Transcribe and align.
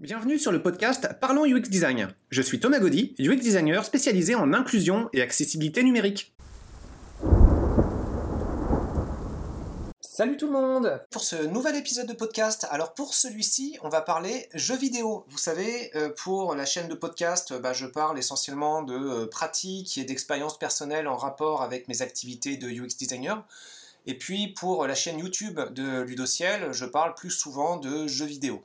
Bienvenue 0.00 0.38
sur 0.38 0.50
le 0.50 0.62
podcast 0.62 1.10
Parlons 1.20 1.44
UX 1.44 1.68
Design. 1.68 2.08
Je 2.30 2.40
suis 2.40 2.58
Thomas 2.58 2.78
Gaudy, 2.78 3.14
UX 3.18 3.36
designer 3.36 3.84
spécialisé 3.84 4.34
en 4.34 4.54
inclusion 4.54 5.10
et 5.12 5.20
accessibilité 5.20 5.82
numérique. 5.82 6.34
Salut 10.00 10.38
tout 10.38 10.46
le 10.46 10.52
monde 10.52 11.02
Pour 11.10 11.22
ce 11.22 11.36
nouvel 11.44 11.76
épisode 11.76 12.06
de 12.06 12.14
podcast, 12.14 12.66
alors 12.70 12.94
pour 12.94 13.12
celui-ci, 13.12 13.76
on 13.82 13.90
va 13.90 14.00
parler 14.00 14.48
jeux 14.54 14.78
vidéo. 14.78 15.26
Vous 15.28 15.36
savez, 15.36 15.94
euh, 15.94 16.08
pour 16.08 16.54
la 16.54 16.64
chaîne 16.64 16.88
de 16.88 16.94
podcast, 16.94 17.52
bah, 17.60 17.74
je 17.74 17.84
parle 17.84 18.18
essentiellement 18.18 18.82
de 18.82 18.94
euh, 18.94 19.26
pratiques 19.26 19.98
et 19.98 20.04
d'expériences 20.04 20.58
personnelles 20.58 21.08
en 21.08 21.16
rapport 21.18 21.60
avec 21.60 21.88
mes 21.88 22.00
activités 22.00 22.56
de 22.56 22.70
UX 22.70 22.96
designer. 22.98 23.46
Et 24.06 24.16
puis 24.16 24.48
pour 24.48 24.86
la 24.86 24.94
chaîne 24.94 25.18
YouTube 25.18 25.60
de 25.74 26.00
Ludociel, 26.00 26.72
je 26.72 26.86
parle 26.86 27.14
plus 27.14 27.30
souvent 27.30 27.76
de 27.76 28.06
jeux 28.06 28.24
vidéo. 28.24 28.62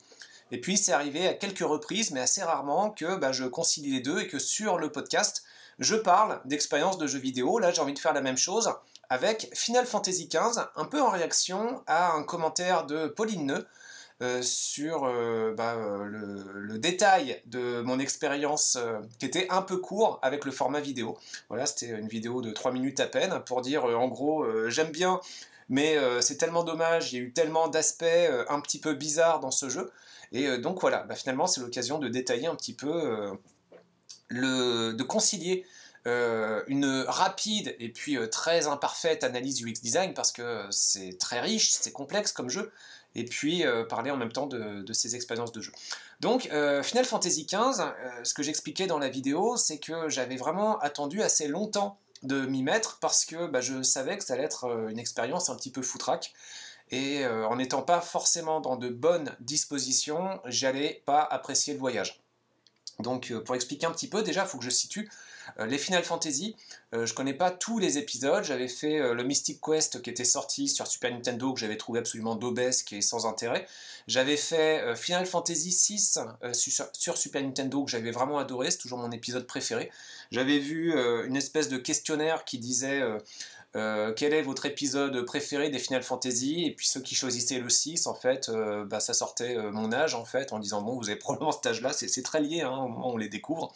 Et 0.52 0.62
puis 0.62 0.77
c'est 0.77 0.91
arrivé 0.91 1.27
à 1.27 1.34
quelques 1.34 1.59
reprises, 1.59 2.11
mais 2.11 2.20
assez 2.20 2.43
rarement, 2.43 2.91
que 2.91 3.16
bah, 3.16 3.32
je 3.32 3.46
concilie 3.46 3.92
les 3.92 4.00
deux 4.00 4.20
et 4.20 4.28
que 4.28 4.39
sur 4.39 4.78
le 4.78 4.92
podcast, 4.92 5.43
je 5.79 5.96
parle 5.96 6.42
d'expériences 6.46 6.97
de 6.97 7.07
jeux 7.07 7.20
vidéo. 7.20 7.60
Là, 7.60 7.71
j'ai 7.71 7.82
envie 7.82 7.93
de 7.93 8.00
faire 8.00 8.14
la 8.14 8.21
même 8.21 8.37
chose 8.37 8.71
avec 9.10 9.50
Final 9.54 9.86
Fantasy 9.86 10.28
XV, 10.28 10.64
un 10.75 10.86
peu 10.86 11.01
en 11.01 11.10
réaction 11.10 11.84
à 11.87 12.14
un 12.14 12.23
commentaire 12.23 12.86
de 12.86 13.07
Pauline 13.07 13.46
Neu 13.46 13.68
euh, 14.21 14.42
sur 14.42 15.04
euh, 15.04 15.54
bah, 15.57 15.75
euh, 15.75 16.05
le, 16.05 16.78
détail 16.79 17.42
de 17.47 17.82
mon 17.82 18.00
expérience 18.00 18.78
qui 19.19 19.25
était 19.25 19.46
un 19.50 19.61
peu 19.61 19.75
court 19.75 20.19
avec 20.21 20.46
le 20.46 20.51
format 20.54 20.79
vidéo. 20.79 21.18
Voilà, 21.50 21.65
c'était 21.65 21.87
une 21.87 22.07
vidéo 22.07 22.42
de 22.42 22.51
3 22.51 22.71
minutes 22.71 23.01
à 23.01 23.07
peine 23.07 23.42
pour 23.46 23.61
dire 23.61 23.83
en 23.83 24.07
gros, 24.07 24.46
j'aime 24.70 24.92
bien, 24.92 25.20
mais 25.68 25.97
c'est 26.21 26.37
tellement 26.37 26.64
dommage, 26.64 27.11
il 27.11 27.15
y 27.18 27.20
a 27.20 27.23
eu 27.23 27.33
tellement 27.33 27.68
d'aspects 27.68 28.06
un 28.50 28.61
petit 28.61 28.79
peu 28.79 28.93
bizarres 28.93 29.39
dans 29.39 29.51
ce 29.51 29.68
jeu 29.68 29.92
et 30.32 30.57
donc 30.59 30.79
voilà, 30.79 31.04
bah, 31.04 31.15
finalement 31.15 31.47
c'est 31.47 31.61
l'occasion 31.61 31.97
de 31.97 32.08
détailler 32.08 32.47
un 32.47 32.56
petit 32.56 32.73
peu, 32.73 33.38
le, 34.28 34.94
de 34.94 35.03
concilier 35.03 35.66
une 36.06 37.06
rapide 37.08 37.75
et 37.80 37.90
puis 37.90 38.18
très 38.30 38.68
imparfaite 38.68 39.23
analyse 39.23 39.64
UX 39.64 39.81
design 39.81 40.14
parce 40.14 40.31
que 40.31 40.68
c'est 40.70 41.18
très 41.18 41.40
riche, 41.40 41.72
c'est 41.72 41.92
complexe 41.92 42.31
comme 42.31 42.50
jeu, 42.50 42.72
et 43.16 43.26
puis 43.26 43.64
parler 43.90 44.12
en 44.12 44.18
même 44.18 44.32
temps 44.32 44.46
de, 44.48 44.94
ces 44.94 45.16
expériences 45.16 45.52
de 45.52 45.62
jeu. 45.62 45.72
Donc 46.20 46.44
Final 46.84 47.06
Fantasy 47.06 47.46
XV, 47.46 47.84
ce 48.24 48.34
que 48.34 48.44
j'expliquais 48.44 48.88
dans 48.88 49.00
la 49.00 49.10
vidéo, 49.10 49.58
c'est 49.58 49.78
que 49.78 50.10
j'avais 50.10 50.36
vraiment 50.36 50.78
attendu 50.80 51.22
assez 51.22 51.48
longtemps 51.48 51.98
de 52.24 52.46
m'y 52.46 52.64
mettre 52.64 53.00
parce 53.00 53.26
que 53.26 53.48
bah, 53.48 53.62
je 53.62 53.84
savais 53.84 54.18
que 54.18 54.24
ça 54.24 54.34
allait 54.34 54.44
être 54.44 54.90
une 54.90 55.00
expérience 55.00 55.50
un 55.50 55.56
petit 55.56 55.72
peu 55.72 55.82
foutraque 55.82 56.34
et 56.92 57.26
euh, 57.26 57.48
en 57.48 57.56
n'étant 57.56 57.82
pas 57.82 58.02
forcément 58.02 58.62
dans 58.62 58.76
de 58.76 58.90
bonnes 58.90 59.36
dispositions, 59.40 60.40
j'allais 60.46 61.02
pas 61.06 61.22
apprécier 61.22 61.74
le 61.74 61.80
voyage. 61.80 62.22
Donc 63.00 63.32
euh, 63.32 63.44
pour 63.44 63.56
expliquer 63.56 63.88
un 63.88 63.92
petit 63.92 64.08
peu, 64.08 64.22
déjà 64.22 64.44
il 64.44 64.48
faut 64.48 64.58
que 64.58 64.64
je 64.64 64.70
situe 64.70 65.10
euh, 65.10 65.12
les 65.60 65.78
Final 65.78 66.04
Fantasy. 66.04 66.56
je 66.94 67.14
connais 67.14 67.34
pas 67.34 67.52
tous 67.52 67.80
les 67.80 67.98
épisodes, 67.98 68.44
j'avais 68.44 68.68
fait 68.68 69.14
le 69.14 69.24
Mystic 69.24 69.60
Quest 69.62 70.02
qui 70.02 70.10
était 70.10 70.26
sorti 70.26 70.68
sur 70.68 70.88
Super 70.88 71.12
Nintendo 71.12 71.54
que 71.54 71.60
j'avais 71.60 71.78
trouvé 71.78 72.00
absolument 72.00 72.36
d'obèse 72.36 72.84
et 72.92 73.02
sans 73.02 73.26
intérêt. 73.26 73.68
J'avais 74.08 74.38
fait 74.38 74.96
Final 74.96 75.26
Fantasy 75.26 75.72
6 75.72 76.20
sur, 76.54 77.18
Super 77.18 77.44
Nintendo 77.44 77.84
que 77.84 77.92
j'avais 77.92 78.12
vraiment 78.12 78.38
adoré, 78.38 78.72
c'est 78.72 78.78
toujours 78.78 79.00
mon 79.00 79.12
épisode 79.12 79.48
préféré. 79.48 79.92
J'avais 80.32 80.60
vu 80.60 80.94
une 81.26 81.36
espèce 81.36 81.70
de 81.70 81.78
questionnaire 81.78 82.46
qui 82.46 82.58
disait 82.58 83.02
euh, 83.76 84.14
quel 84.14 84.34
est 84.34 84.42
votre 84.42 84.66
épisode 84.66 85.26
préféré 85.26 85.70
des 85.70 85.80
Final 85.80 86.02
Fantasy? 86.02 86.66
Et 86.66 86.72
puis 86.72 86.88
ceux 86.88 87.02
qui 87.02 87.14
choisissaient 87.14 87.59
le 87.59 87.70
6, 87.70 88.08
en 88.08 88.16
fait, 88.16 88.48
euh, 88.50 88.86
bah, 88.86 89.02
ça 89.02 89.14
sortait 89.14 89.58
euh, 89.58 89.72
mon 89.72 89.92
âge, 89.92 90.16
en 90.16 90.24
fait, 90.24 90.54
en 90.54 90.59
disant, 90.59 90.82
bon, 90.82 90.96
vous 90.98 91.09
avez 91.09 91.20
probablement 91.20 91.52
cet 91.52 91.66
âge-là, 91.66 91.92
c'est 91.92 92.24
très 92.24 92.42
lié 92.42 92.62
hein, 92.62 92.72
au 92.72 92.88
moment 92.88 93.12
où 93.12 93.14
on 93.16 93.18
les 93.18 93.30
découvre. 93.30 93.74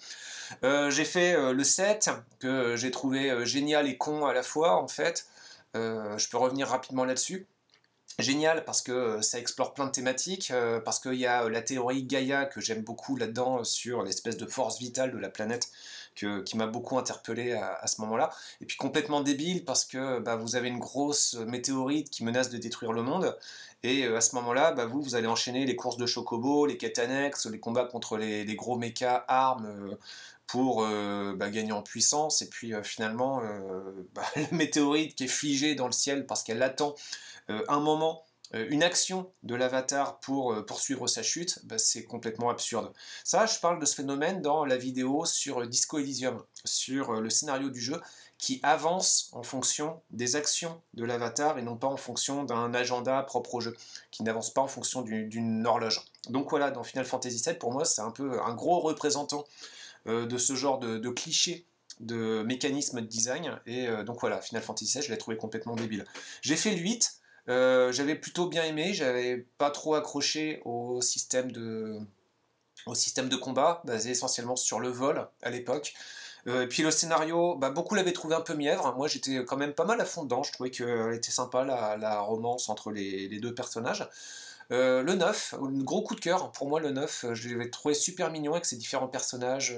J'ai 0.63 1.05
fait 1.05 1.53
le 1.53 1.63
7, 1.63 2.09
que 2.39 2.75
j'ai 2.75 2.91
trouvé 2.91 3.45
génial 3.45 3.87
et 3.87 3.97
con 3.97 4.25
à 4.25 4.33
la 4.33 4.43
fois, 4.43 4.81
en 4.81 4.87
fait. 4.87 5.27
je 5.73 6.29
peux 6.29 6.37
revenir 6.37 6.67
rapidement 6.67 7.05
là-dessus 7.05 7.47
génial 8.17 8.65
parce 8.65 8.81
que 8.81 9.21
ça 9.21 9.39
explore 9.39 9.73
plein 9.73 9.85
de 9.85 9.91
thématiques, 9.91 10.51
parce 10.83 10.99
qu'il 10.99 11.13
y 11.13 11.25
a 11.25 11.47
la 11.47 11.61
théorie 11.61 12.03
Gaïa 12.03 12.45
que 12.45 12.59
j'aime 12.59 12.81
beaucoup 12.81 13.15
là-dedans 13.15 13.63
sur 13.63 14.03
l'espèce 14.03 14.35
de 14.35 14.45
force 14.45 14.77
vitale 14.79 15.11
de 15.11 15.17
la 15.17 15.29
planète 15.29 15.69
qui 16.45 16.57
m'a 16.57 16.67
beaucoup 16.67 16.97
interpellé 16.97 17.53
à, 17.53 17.87
ce 17.87 18.01
moment-là. 18.01 18.31
Et 18.61 18.65
puis 18.65 18.77
complètement 18.77 19.21
débile 19.21 19.63
parce 19.65 19.85
que 19.85 20.19
bah, 20.19 20.35
vous 20.35 20.55
avez 20.55 20.67
une 20.67 20.79
grosse 20.79 21.35
météorite 21.35 22.09
qui 22.09 22.23
menace 22.23 22.49
de 22.49 22.57
détruire 22.57 22.93
le 22.93 23.03
monde. 23.03 23.37
Et 23.83 24.03
euh, 24.03 24.17
à 24.17 24.21
ce 24.21 24.35
moment-là, 24.35 24.73
bah, 24.73 24.85
vous, 24.85 25.01
vous 25.01 25.15
allez 25.15 25.27
enchaîner 25.27 25.65
les 25.65 25.75
courses 25.75 25.97
de 25.97 26.05
chocobo, 26.05 26.65
les 26.65 26.77
quêtes 26.77 26.99
annexes, 26.99 27.45
les 27.45 27.59
combats 27.59 27.85
contre 27.85 28.17
les, 28.17 28.55
gros 28.55 28.77
mechas, 28.77 29.23
armes, 29.27 29.67
euh, 29.67 29.95
pour 30.51 30.83
euh, 30.83 31.33
bah, 31.35 31.49
gagner 31.49 31.71
en 31.71 31.81
puissance. 31.81 32.41
Et 32.41 32.49
puis 32.49 32.73
finalement, 32.83 33.41
la 34.35 34.41
météorite 34.51 35.15
qui 35.15 35.25
est 35.25 35.27
figée 35.27 35.75
dans 35.75 35.85
le 35.85 35.91
ciel 35.91 36.25
parce 36.25 36.43
qu'elle 36.43 36.63
attend 36.63 36.95
un 37.47 37.79
moment 37.79 38.23
euh, 38.55 38.65
une 38.69 38.81
action 38.81 39.31
de 39.43 39.53
l'avatar 39.53 40.19
pour 40.19 40.53
euh, 40.53 40.65
poursuivre 40.65 41.05
sa 41.07 41.21
chute, 41.21 41.59
bah, 41.65 41.77
c'est 41.77 42.03
complètement 42.03 42.49
absurde. 42.49 42.91
Ça, 43.23 43.45
je 43.45 43.59
parle 43.59 43.79
de 43.79 43.85
ce 43.85 43.93
phénomène 43.95 44.41
dans 44.41 44.65
la 44.65 44.75
vidéo 44.75 45.25
sur 45.25 45.65
Disco 45.67 45.99
Elysium, 45.99 46.41
sur 46.65 47.11
euh, 47.11 47.21
le 47.21 47.29
scénario 47.29 47.69
du 47.69 47.79
jeu 47.79 48.01
qui 48.39 48.59
avance 48.63 49.29
en 49.33 49.43
fonction 49.43 50.01
des 50.11 50.37
actions 50.37 50.81
de 50.93 51.03
l'avatar 51.03 51.59
et 51.59 51.61
non 51.61 51.75
pas 51.75 51.87
en 51.87 51.97
fonction 51.97 52.45
d'un 52.45 52.73
agenda 52.73 53.21
propre 53.21 53.55
au 53.55 53.59
jeu, 53.59 53.75
qui 54.11 54.23
n'avance 54.23 54.51
pas 54.51 54.61
en 54.61 54.67
fonction 54.67 55.01
d'une 55.01 55.67
horloge. 55.67 56.01
Donc 56.29 56.49
voilà, 56.49 56.71
dans 56.71 56.83
Final 56.83 57.05
Fantasy 57.05 57.43
VII, 57.45 57.57
pour 57.57 57.73
moi, 57.73 57.83
c'est 57.83 58.01
un 58.01 58.11
peu 58.11 58.41
un 58.41 58.53
gros 58.53 58.79
représentant 58.79 59.45
de 60.09 60.37
ce 60.37 60.55
genre 60.55 60.79
de, 60.79 60.97
de 60.97 61.09
cliché 61.09 61.65
de 61.99 62.43
mécanisme 62.43 63.01
de 63.01 63.05
design, 63.05 63.59
et 63.65 63.87
donc 64.05 64.21
voilà, 64.21 64.39
Final 64.39 64.63
Fantasy 64.63 64.99
VII, 64.99 65.05
je 65.05 65.11
l'ai 65.11 65.17
trouvé 65.17 65.35
complètement 65.35 65.75
débile. 65.75 66.05
J'ai 66.41 66.55
fait 66.55 66.71
le 66.71 66.77
8, 66.77 67.19
euh, 67.49 67.91
j'avais 67.91 68.15
plutôt 68.15 68.47
bien 68.47 68.63
aimé, 68.63 68.93
j'avais 68.93 69.47
pas 69.57 69.71
trop 69.71 69.95
accroché 69.95 70.61
au 70.65 71.01
système 71.01 71.51
de, 71.51 71.97
au 72.85 72.93
système 72.93 73.27
de 73.27 73.35
combat, 73.35 73.81
basé 73.85 74.11
essentiellement 74.11 74.55
sur 74.55 74.79
le 74.79 74.89
vol 74.89 75.27
à 75.41 75.49
l'époque. 75.49 75.93
Euh, 76.47 76.63
et 76.63 76.67
puis 76.67 76.83
le 76.83 76.91
scénario, 76.91 77.55
bah, 77.55 77.71
beaucoup 77.71 77.95
l'avaient 77.95 78.13
trouvé 78.13 78.35
un 78.35 78.41
peu 78.41 78.53
mièvre. 78.53 78.93
Moi 78.95 79.07
j'étais 79.07 79.43
quand 79.45 79.57
même 79.57 79.73
pas 79.73 79.85
mal 79.85 79.99
à 79.99 80.05
fond 80.05 80.23
dedans, 80.23 80.43
je 80.43 80.51
trouvais 80.51 80.69
qu'elle 80.69 81.13
était 81.13 81.31
sympa 81.31 81.63
la, 81.65 82.19
romance 82.19 82.69
entre 82.69 82.91
les, 82.91 83.27
deux 83.39 83.53
personnages. 83.53 84.07
Euh, 84.71 85.01
le 85.01 85.15
9, 85.15 85.55
un 85.59 85.83
gros 85.83 86.01
coup 86.03 86.15
de 86.15 86.19
cœur 86.19 86.51
pour 86.51 86.67
moi 86.67 86.79
le 86.79 86.91
9, 86.91 87.33
je 87.33 87.49
l'avais 87.49 87.69
trouvé 87.69 87.93
super 87.93 88.31
mignon 88.31 88.53
avec 88.53 88.65
ses 88.65 88.75
différents 88.75 89.07
personnages. 89.07 89.75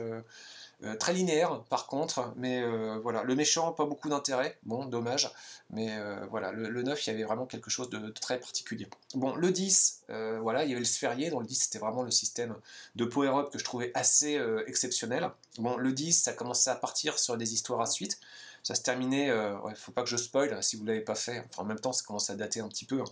Euh, 0.84 0.96
très 0.96 1.13
linéaire 1.13 1.62
par 1.69 1.85
contre, 1.85 2.34
mais 2.38 2.63
euh, 2.63 2.97
voilà, 3.03 3.22
le 3.22 3.35
méchant, 3.35 3.72
pas 3.72 3.85
beaucoup 3.85 4.09
d'intérêt, 4.09 4.57
bon, 4.63 4.85
dommage, 4.85 5.29
mais 5.69 5.90
euh, 5.91 6.25
voilà, 6.31 6.52
le, 6.52 6.81
9, 6.81 7.06
il 7.06 7.09
y 7.12 7.13
avait 7.13 7.24
vraiment 7.24 7.46
quelque 7.46 7.69
chose 7.69 7.91
de, 7.91 8.09
très 8.09 8.40
particulier. 8.40 8.88
Bon, 9.13 9.35
le 9.35 9.52
10, 9.52 10.06
voilà, 10.41 10.63
il 10.63 10.69
y 10.69 10.72
avait 10.72 10.79
le 10.79 10.85
sphérié, 10.85 11.29
dans 11.29 11.40
le 11.40 11.46
10, 11.46 11.56
c'était 11.56 11.78
vraiment 11.78 12.02
le 12.02 12.09
système 12.09 12.56
de 12.96 13.06
power-up 13.06 13.52
que 13.52 13.59
je 13.59 13.63
trouvais 13.63 13.91
assez 13.94 14.41
exceptionnel. 14.66 15.29
Bon, 15.59 15.78
le 15.78 15.91
10, 15.91 16.13
ça 16.13 16.34
commençait 16.34 16.72
à 16.72 16.75
partir 16.75 17.19
sur 17.19 17.38
des 17.38 17.53
histoires 17.53 17.81
à 17.81 17.85
suite, 17.85 18.19
ça 18.63 18.73
se 18.73 18.81
terminait, 18.81 19.28
il 19.28 19.75
faut 19.75 19.91
pas 19.91 20.02
que 20.02 20.09
je 20.09 20.18
spoil 20.18 20.63
si 20.63 20.78
vous 20.78 20.85
l'avez 20.85 21.02
pas 21.02 21.16
fait, 21.16 21.44
enfin 21.50 21.62
en 21.63 21.66
même 21.66 21.79
temps 21.79 21.94
ça 21.94 22.03
commence 22.06 22.29
à 22.31 22.35
dater 22.35 22.59
un 22.59 22.68
petit 22.68 22.85
peu, 22.85 23.02
hein. 23.02 23.06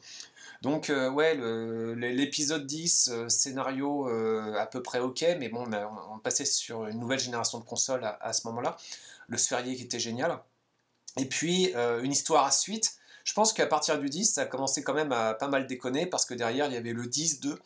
Donc, 0.62 0.90
euh, 0.90 1.09
ouais, 1.09 1.36
l'épisode 1.96 2.66
10, 2.66 3.09
euh, 3.12 3.30
scénario 3.30 4.09
euh, 4.09 4.56
à 4.56 4.66
peu 4.66 4.84
près 4.84 5.00
ok, 5.00 5.25
mais 5.40 5.47
bon, 5.47 5.66
on, 6.12 6.20
passait 6.20 6.44
sur 6.44 6.86
une 6.88 7.00
nouvelle 7.00 7.20
génération 7.20 7.59
de 7.59 7.64
consoles 7.64 8.03
à, 8.03 8.34
ce 8.34 8.46
moment-là. 8.47 8.75
Le 9.30 9.38
sphérié 9.38 9.75
qui 9.75 9.84
était 9.84 10.00
génial. 10.00 10.38
Et 11.18 11.25
puis, 11.25 11.74
une 12.03 12.12
histoire 12.12 12.46
à 12.46 12.52
suite. 12.52 12.96
Je 13.24 13.34
pense 13.34 13.53
qu'à 13.53 13.68
partir 13.68 14.00
du 14.00 14.09
10, 14.09 14.34
ça 14.34 14.42
a 14.42 14.46
commencé 14.46 14.84
quand 14.84 14.94
même 14.94 15.12
à 15.12 15.34
pas 15.34 15.47
mal 15.47 15.68
déconner 15.68 16.08
parce 16.08 16.25
que 16.25 16.34
derrière, 16.34 16.66
il 16.68 16.74
y 16.74 16.78
avait 16.78 16.94
le 16.94 17.03
10-2 17.03 17.58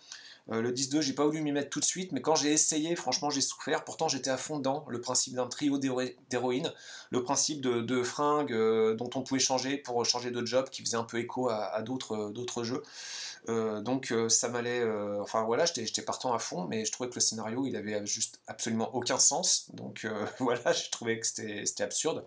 euh, 0.51 0.61
le 0.61 0.71
10-2, 0.71 1.01
j'ai 1.01 1.13
pas 1.13 1.25
voulu 1.25 1.41
m'y 1.41 1.51
mettre 1.51 1.69
tout 1.69 1.79
de 1.79 1.85
suite, 1.85 2.11
mais 2.11 2.21
quand 2.21 2.35
j'ai 2.35 2.51
essayé, 2.51 2.95
franchement, 2.95 3.29
j'ai 3.29 3.41
souffert. 3.41 3.83
Pourtant, 3.85 4.09
j'étais 4.09 4.29
à 4.29 4.37
fond 4.37 4.57
dedans. 4.57 4.85
Le 4.89 4.99
principe 4.99 5.35
d'un 5.35 5.47
trio 5.47 5.77
d'héroïnes, 5.77 6.71
le 7.11 7.23
principe 7.23 7.61
de, 7.61 8.03
fringues 8.03 8.51
euh, 8.51 8.93
dont 8.95 9.09
on 9.15 9.21
pouvait 9.21 9.39
changer 9.39 9.77
pour 9.77 10.05
changer 10.05 10.31
de 10.31 10.45
job, 10.45 10.69
qui 10.69 10.81
faisait 10.83 10.97
un 10.97 11.03
peu 11.03 11.17
écho 11.17 11.49
à, 11.49 11.81
d'autres 11.81 12.63
jeux. 12.63 12.83
Euh, 13.49 13.81
donc 13.81 14.13
ça 14.29 14.49
m'allait, 14.49 14.83
enfin 15.19 15.43
voilà, 15.43 15.65
j'étais 15.65 16.01
partant 16.01 16.33
à 16.33 16.39
fond, 16.39 16.65
mais 16.65 16.85
je 16.85 16.91
trouvais 16.91 17.09
que 17.09 17.15
le 17.15 17.21
scénario 17.21 17.65
il 17.65 17.75
avait 17.75 18.05
juste 18.05 18.39
absolument 18.47 18.93
aucun 18.95 19.17
sens. 19.17 19.67
Donc 19.73 20.07
voilà, 20.39 20.71
je 20.71 20.89
trouvais 20.89 21.19
que 21.19 21.27
c'était 21.27 21.83
absurde. 21.83 22.25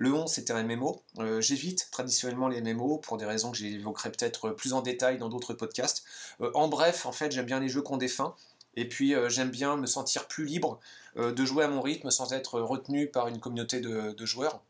Le 0.00 0.14
11, 0.14 0.30
c'était 0.30 0.54
un 0.54 0.62
MMO. 0.62 1.02
Euh, 1.18 1.42
j'évite 1.42 1.88
traditionnellement 1.90 2.48
les 2.48 2.62
MMO 2.62 2.96
pour 2.96 3.18
des 3.18 3.26
raisons 3.26 3.50
que 3.50 3.58
j'évoquerai 3.58 4.10
peut-être 4.10 4.48
plus 4.48 4.72
en 4.72 4.80
détail 4.80 5.18
dans 5.18 5.28
d'autres 5.28 5.52
podcasts. 5.52 6.04
Euh, 6.40 6.50
en 6.54 6.68
bref, 6.68 7.04
en 7.04 7.12
fait, 7.12 7.30
j'aime 7.32 7.44
bien 7.44 7.60
les 7.60 7.68
jeux 7.68 7.82
qu'on 7.82 7.98
défend. 7.98 8.34
Et 8.76 8.88
puis 8.88 9.14
euh, 9.14 9.28
j'aime 9.28 9.50
bien 9.50 9.76
me 9.76 9.84
sentir 9.84 10.26
plus 10.26 10.46
libre 10.46 10.80
de 11.16 11.44
jouer 11.44 11.64
à 11.64 11.68
mon 11.68 11.82
rythme 11.82 12.10
sans 12.10 12.32
être 12.32 12.60
retenu 12.60 13.08
par 13.08 13.28
une 13.28 13.40
communauté 13.40 13.80
de, 13.80 14.24
joueurs. 14.24 14.62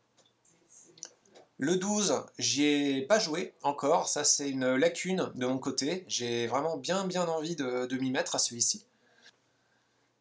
Le 1.61 1.77
12, 1.77 2.23
j'y 2.39 2.65
ai 2.65 3.01
pas 3.03 3.19
joué 3.19 3.53
encore, 3.61 4.09
ça 4.09 4.23
c'est 4.23 4.49
une 4.49 4.75
lacune 4.75 5.31
de 5.35 5.45
mon 5.45 5.59
côté. 5.59 6.05
J'ai 6.07 6.47
vraiment 6.47 6.75
bien 6.75 7.05
bien 7.05 7.27
envie 7.27 7.55
de 7.55 7.97
m'y 7.97 8.09
mettre 8.09 8.35
à 8.35 8.39
celui-ci. 8.39 8.87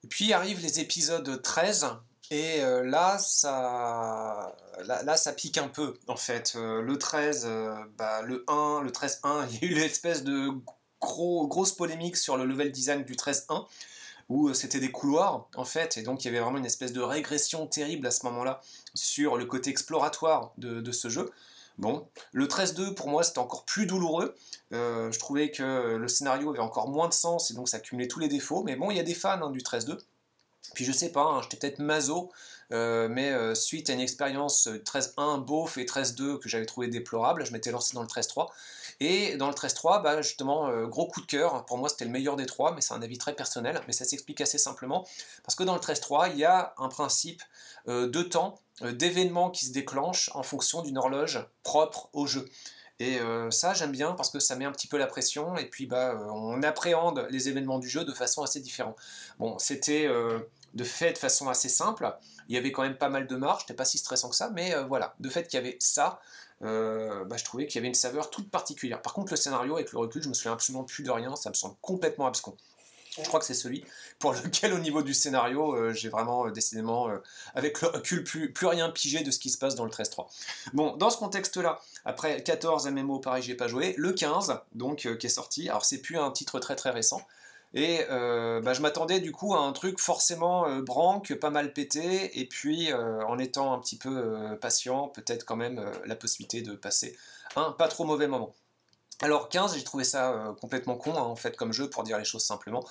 Et 0.04 0.06
puis 0.06 0.34
arrivent 0.34 0.60
les 0.60 0.81
épisodes 0.81 1.40
13, 1.40 1.87
et 2.31 2.60
là, 2.84 3.19
ça, 3.19 4.54
là, 4.84 5.16
ça 5.16 5.32
pique 5.32 5.58
un 5.58 5.69
peu, 5.69 5.94
en 6.06 6.16
fait. 6.16 6.54
le 6.54 6.96
13, 6.96 7.48
bah, 7.96 8.22
le 8.22 8.44
1, 8.46 8.82
le 8.82 8.90
13-1, 8.90 9.48
il 9.50 9.54
y 9.54 9.64
a 9.64 9.72
eu 9.72 9.75
l'espèce 9.75 10.22
de 10.22 10.50
gros, 11.00 11.48
grosse 11.48 11.72
polémique 11.72 12.16
sur 12.16 12.36
le 12.36 12.44
level 12.44 12.70
design 12.70 13.02
du 13.02 13.14
13-1 13.14 13.66
où 14.31 14.49
euh, 14.49 14.55
c'était 14.55 14.81
des 14.81 14.91
couloirs, 14.91 15.49
en 15.56 15.65
fait, 15.65 15.99
et 15.99 16.03
donc 16.03 16.25
il 16.25 16.29
y 16.29 16.31
avait 16.31 16.41
vraiment 16.41 16.56
une 16.56 16.65
espèce 16.65 16.93
de 16.93 17.00
régression 17.00 17.67
terrible 17.67 18.06
à 18.06 18.11
ce 18.11 18.25
moment-là 18.27 18.62
sur 18.94 19.37
le 19.37 19.44
côté 19.44 19.71
exploratoire 19.71 20.53
de, 20.56 20.93
ce 20.93 21.09
jeu. 21.09 21.31
Bon, 21.79 22.09
le 22.32 22.47
13-2 22.47 22.94
pour 22.94 23.09
moi 23.09 23.23
c'était 23.23 23.38
encore 23.38 23.65
plus 23.65 23.87
douloureux. 23.87 24.35
Euh, 24.73 25.11
je 25.11 25.19
trouvais 25.19 25.50
que 25.50 25.97
le 25.97 26.09
scénario 26.09 26.50
avait 26.50 26.61
encore 26.61 26.88
moins 26.88 27.09
de 27.09 27.15
sens 27.15 27.50
et 27.50 27.55
donc 27.55 27.69
ça 27.69 27.79
accumulait 27.79 28.09
tous 28.09 28.21
les 28.21 28.29
défauts. 28.29 28.62
Mais 28.62 28.77
bon, 28.77 28.91
il 28.91 28.97
y 28.97 29.00
a 29.00 29.03
des 29.03 29.15
fans 29.15 29.41
hein, 29.43 29.50
du 29.50 29.61
13-2. 29.61 29.99
Puis 30.75 30.85
je 30.85 30.93
sais 30.93 31.11
pas, 31.11 31.25
hein, 31.25 31.41
j'étais 31.43 31.56
peut-être 31.56 31.79
maso, 31.79 32.31
euh, 32.71 33.09
mais 33.09 33.55
suite 33.55 33.91
à 33.91 33.94
une 33.94 34.00
expérience 34.00 34.69
13-1 34.69 35.44
beauf 35.44 35.79
et 35.79 35.85
13-2 35.85 36.38
que 36.38 36.49
j'avais 36.49 36.67
trouvé 36.67 36.87
déplorable, 36.88 37.44
je 37.44 37.53
m'étais 37.53 37.73
lancé 37.73 37.94
dans 37.94 38.03
le 38.03 38.09
13-3. 38.09 38.49
Et 39.00 39.37
dans 39.37 39.49
le 39.49 39.55
13-3, 39.55 40.02
bah, 40.02 40.20
justement, 40.20 40.69
euh, 40.69 40.87
gros 40.87 41.06
coup 41.06 41.23
de 41.23 41.26
cœur, 41.26 41.64
pour 41.64 41.79
moi 41.79 41.88
c'était 41.88 42.05
le 42.05 42.11
meilleur 42.11 42.37
des 42.37 42.44
trois, 42.44 42.75
mais 42.75 42.82
c'est 42.82 42.93
un 42.93 43.00
avis 43.00 43.17
très 43.17 43.35
personnel, 43.35 43.81
mais 43.87 43.94
ça 43.94 44.05
s'explique 44.05 44.43
assez 44.43 44.58
simplement, 44.58 45.06
parce 45.43 45.55
que 45.55 45.62
dans 45.62 45.75
le 45.75 45.81
13-3, 45.81 46.31
il 46.32 46.38
y 46.38 46.44
a 46.44 46.75
un 46.76 46.88
principe 46.88 47.43
euh, 47.88 48.08
de 48.08 48.23
temps, 48.23 48.61
euh, 48.82 48.93
d'événements 48.93 49.50
qui 49.50 49.64
se 49.64 49.73
déclenchent 49.73 50.31
en 50.35 50.43
fonction 50.43 50.82
d'une 50.82 50.99
horloge 50.99 51.47
propre 51.62 52.11
au 52.12 52.26
jeu. 52.26 52.49
Et 53.02 53.19
ça, 53.49 53.73
j'aime 53.73 53.93
bien 53.93 54.12
parce 54.12 54.29
que 54.29 54.38
ça 54.38 54.56
met 54.56 54.67
un 54.67 54.73
petit 54.73 54.87
peu 54.87 54.99
la 54.99 55.06
pression 55.06 55.56
et 55.56 55.64
puis 55.64 55.87
bah, 55.87 56.20
on 56.35 56.62
appréhende 56.62 57.26
les 57.31 57.49
événements 57.49 57.79
du 57.79 57.88
jeu 57.88 58.05
de 58.05 58.12
façon 58.12 58.43
assez 58.43 58.61
différente. 58.61 58.94
Bon, 59.38 59.58
c'était 59.58 60.06
de 60.75 60.85
fait 60.85 61.14
de 61.14 61.19
façon 61.19 61.49
assez 61.49 61.70
simple. 61.70 62.14
Il 62.50 62.55
y 62.55 62.58
avait 62.58 62.73
quand 62.73 62.82
même 62.82 62.99
pas 62.99 63.08
mal 63.08 63.26
de 63.26 63.37
marge, 63.37 63.62
c'était 63.62 63.75
pas 63.75 63.87
si 63.87 63.97
stressant 63.97 64.29
que 64.29 64.37
ça, 64.37 64.50
mais 64.50 64.75
voilà, 64.88 65.14
de 65.20 65.29
fait 65.31 65.47
qu'il 65.49 65.56
y 65.56 65.62
avait 65.62 65.76
ça, 65.81 66.20
euh, 66.62 67.25
bah, 67.25 67.37
je 67.37 67.44
trouvais 67.44 67.67
qu'il 67.67 67.76
y 67.76 67.79
avait 67.79 67.88
une 67.88 67.94
saveur 67.94 68.31
toute 68.31 68.50
particulière. 68.50 69.00
Par 69.00 69.14
contre, 69.14 69.32
le 69.32 69.37
scénario, 69.37 69.76
avec 69.76 69.93
le 69.93 69.99
recul, 69.99 70.23
je 70.23 70.29
me 70.29 70.35
souviens 70.35 70.52
absolument 70.52 70.85
plus 70.85 71.02
de 71.02 71.11
rien, 71.11 71.35
ça 71.37 71.49
me 71.49 71.55
semble 71.55 71.76
complètement 71.81 72.26
abscon. 72.26 72.55
Je 73.17 73.26
crois 73.26 73.41
que 73.41 73.47
c'est 73.47 73.55
celui 73.55 73.85
pour 74.19 74.32
lequel, 74.35 74.73
au 74.73 74.79
niveau 74.79 75.02
du 75.02 75.14
scénario, 75.14 75.75
euh, 75.75 75.93
j'ai 75.93 76.08
vraiment 76.08 76.47
euh, 76.47 76.50
décidément, 76.50 77.08
avec 77.55 77.81
le 77.81 77.88
recul, 77.88 78.23
plus, 78.23 78.53
plus 78.53 78.67
rien 78.67 78.91
pigé 78.91 79.23
de 79.23 79.31
ce 79.31 79.38
qui 79.38 79.50
se 79.50 79.58
passe 79.58 79.75
dans 79.75 79.85
le 79.85 79.91
13-3. 79.91 80.26
Bon, 80.75 80.96
dans 80.96 81.11
ce 81.11 81.17
contexte-là, 81.17 81.81
après 82.05 82.43
14 82.43 82.88
MMO, 82.88 83.19
pareil, 83.19 83.43
j'ai 83.43 83.55
pas 83.55 83.67
joué. 83.67 83.94
Le 83.96 84.12
15, 84.12 84.61
donc, 84.75 85.08
qui 85.19 85.26
est 85.26 85.31
sorti, 85.31 85.69
alors 85.69 85.85
c'est 85.85 85.99
plus 85.99 86.19
un 86.19 86.31
titre 86.31 86.61
très 86.61 86.76
très 86.76 86.91
récent, 86.91 87.26
et 87.72 88.05
euh, 88.11 88.61
bah, 88.61 88.72
je 88.72 88.81
m'attendais 88.81 89.20
du 89.20 89.32
coup 89.32 89.55
à 89.55 89.61
un 89.61 89.72
truc 89.72 90.00
forcément 90.00 90.67
euh, 90.67 90.82
branque, 90.82 91.34
pas 91.34 91.50
mal 91.50 91.72
pété, 91.72 92.40
et 92.40 92.46
puis 92.46 92.93
euh, 92.93 93.22
en 93.26 93.38
étant 93.38 93.72
un 93.72 93.78
petit 93.78 93.96
peu 93.96 94.58
patient, 94.61 95.08
peut-être 95.08 95.44
quand 95.44 95.56
même 95.56 95.84
la 96.05 96.17
possibilité 96.17 96.62
de 96.62 96.75
passer 96.75 97.17
un 97.56 97.70
pas 97.72 97.88
trop 97.88 98.05
mauvais 98.05 98.26
moment. 98.26 98.55
Alors 99.22 99.49
15, 99.49 99.76
j'ai 99.76 99.84
trouvé 99.84 100.05
ça 100.05 100.55
complètement 100.61 100.96
con 100.96 101.14
hein, 101.14 101.20
en 101.20 101.37
fait 101.37 101.56
comme 101.56 101.72
jeu 101.72 101.90
pour 101.90 102.02
dire 102.02 102.19
les 102.19 102.25
choses 102.25 102.44
simplement, 102.44 102.84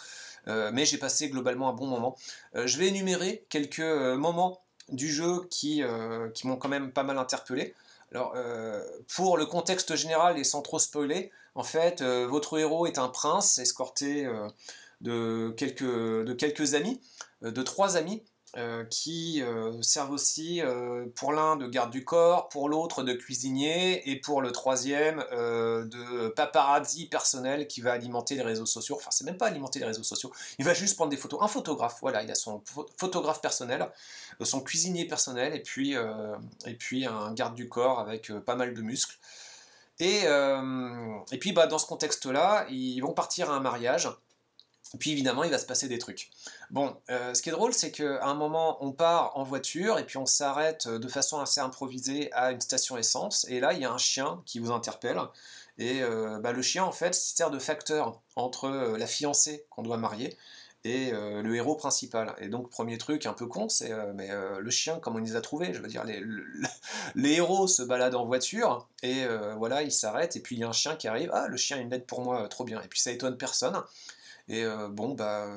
mais 0.47 0.85
j'ai 0.85 0.97
passé 0.97 1.29
globalement 1.29 1.69
un 1.69 1.73
bon 1.73 1.87
moment. 1.87 2.15
je 2.53 2.77
vais 2.77 2.87
énumérer 2.87 3.45
quelques 3.49 3.79
moments 3.79 4.61
du 4.89 5.11
jeu 5.11 5.47
qui, 5.49 5.83
qui 6.33 6.47
m'ont 6.47 6.57
quand 6.57 6.69
même 6.69 6.91
pas 6.91 7.03
mal 7.03 7.17
interpellé. 7.17 7.73
Alors, 8.11 8.33
pour 9.15 9.37
le 9.37 9.45
contexte 9.45 9.95
général 9.95 10.39
et 10.39 10.43
sans 10.43 10.61
trop 10.61 10.79
spoiler, 10.79 11.31
en 11.55 11.63
fait, 11.63 12.01
euh, 12.01 12.25
votre 12.27 12.57
héros 12.57 12.85
est 12.85 12.97
un 12.97 13.09
prince 13.09 13.57
escorté 13.57 14.25
euh, 14.25 14.47
de, 15.01 15.53
quelques, 15.57 16.73
amis, 16.73 17.01
euh, 17.43 17.51
de 17.51 17.61
trois 17.63 17.97
amis, 17.97 18.23
qui 18.89 19.43
servent 19.81 20.11
aussi 20.11 20.61
pour 21.15 21.33
l'un 21.33 21.55
de 21.55 21.67
garde 21.67 21.91
du 21.91 22.03
corps, 22.03 22.49
pour 22.49 22.69
l'autre 22.69 23.03
de 23.03 23.13
cuisinier 23.13 24.09
et 24.09 24.15
pour 24.15 24.41
le 24.41 24.51
troisième 24.51 25.19
de 25.31 26.29
paparazzi 26.29 27.07
personnel 27.07 27.67
qui 27.67 27.81
va 27.81 27.93
alimenter 27.93 28.35
les 28.35 28.41
réseaux 28.41 28.65
sociaux. 28.65 28.95
Enfin, 28.95 29.11
c'est 29.11 29.25
même 29.25 29.37
pas 29.37 29.47
alimenter 29.47 29.79
les 29.79 29.85
réseaux 29.85 30.03
sociaux, 30.03 30.31
il 30.57 30.65
va 30.65 30.73
juste 30.73 30.95
prendre 30.95 31.11
des 31.11 31.17
photos. 31.17 31.39
Un 31.41 31.47
photographe, 31.47 31.97
voilà, 32.01 32.23
il 32.23 32.31
a 32.31 32.35
son 32.35 32.63
photographe 32.97 33.41
personnel, 33.41 33.87
son 34.41 34.61
cuisinier 34.61 35.05
personnel 35.05 35.53
et 35.55 35.61
puis, 35.61 35.95
et 36.65 36.73
puis 36.73 37.05
un 37.05 37.33
garde 37.33 37.55
du 37.55 37.69
corps 37.69 37.99
avec 37.99 38.31
pas 38.45 38.55
mal 38.55 38.73
de 38.73 38.81
muscles. 38.81 39.17
Et, 39.99 40.21
euh, 40.25 41.17
et 41.31 41.37
puis 41.37 41.51
bah, 41.51 41.67
dans 41.67 41.77
ce 41.77 41.85
contexte-là, 41.85 42.65
ils 42.69 43.01
vont 43.01 43.13
partir 43.13 43.51
à 43.51 43.55
un 43.55 43.59
mariage. 43.59 44.09
Puis 44.97 45.11
évidemment, 45.11 45.43
il 45.43 45.51
va 45.51 45.57
se 45.57 45.65
passer 45.65 45.87
des 45.87 45.99
trucs. 45.99 46.29
Bon, 46.71 46.95
euh, 47.09 47.33
ce 47.33 47.41
qui 47.41 47.49
est 47.49 47.51
drôle, 47.51 47.73
c'est 47.73 47.91
qu'à 47.91 48.25
un 48.25 48.33
moment, 48.33 48.83
on 48.83 48.91
part 48.91 49.37
en 49.37 49.43
voiture 49.43 49.99
et 49.99 50.05
puis 50.05 50.17
on 50.17 50.25
s'arrête 50.25 50.87
de 50.87 51.07
façon 51.07 51.39
assez 51.39 51.61
improvisée 51.61 52.31
à 52.33 52.51
une 52.51 52.61
station 52.61 52.97
essence. 52.97 53.45
Et 53.49 53.59
là, 53.59 53.73
il 53.73 53.81
y 53.81 53.85
a 53.85 53.91
un 53.91 53.97
chien 53.97 54.41
qui 54.45 54.59
vous 54.59 54.71
interpelle. 54.71 55.19
Et 55.77 56.01
euh, 56.01 56.39
bah, 56.39 56.51
le 56.51 56.61
chien, 56.61 56.83
en 56.83 56.91
fait, 56.91 57.13
sert 57.13 57.51
de 57.51 57.59
facteur 57.59 58.19
entre 58.35 58.69
la 58.97 59.07
fiancée 59.07 59.65
qu'on 59.69 59.83
doit 59.83 59.97
marier 59.97 60.37
et 60.85 61.11
euh, 61.13 61.41
le 61.41 61.55
héros 61.55 61.75
principal. 61.75 62.33
Et 62.39 62.47
donc, 62.47 62.69
premier 62.69 62.97
truc 62.97 63.25
un 63.25 63.33
peu 63.33 63.47
con, 63.47 63.69
c'est 63.69 63.91
euh, 63.91 64.13
mais 64.15 64.29
euh, 64.31 64.59
le 64.59 64.71
chien, 64.71 64.99
comment 65.01 65.17
on 65.17 65.23
les 65.23 65.35
a 65.35 65.41
trouvés? 65.41 65.73
Je 65.73 65.81
veux 65.81 65.87
dire, 65.87 66.03
les, 66.05 66.23
les, 67.15 67.33
héros 67.33 67.67
se 67.67 67.81
baladent 67.81 68.15
en 68.15 68.25
voiture, 68.25 68.87
et 69.03 69.25
voilà, 69.57 69.83
ils 69.83 69.91
s'arrêtent, 69.91 70.35
et 70.35 70.39
puis 70.39 70.55
il 70.55 70.59
y 70.59 70.63
a 70.63 70.69
un 70.69 70.73
chien 70.73 70.95
qui 70.95 71.07
arrive, 71.07 71.29
ah, 71.33 71.47
le 71.47 71.57
chien 71.57 71.77
a 71.77 71.79
une 71.79 71.89
lettre 71.89 72.05
pour 72.05 72.21
moi, 72.21 72.47
trop 72.47 72.63
bien. 72.63 72.81
Et 72.81 72.87
puis 72.87 72.99
ça 72.99 73.11
étonne 73.11 73.37
personne. 73.37 73.81
Et 74.49 74.65
bon, 74.89 75.13
bah. 75.13 75.47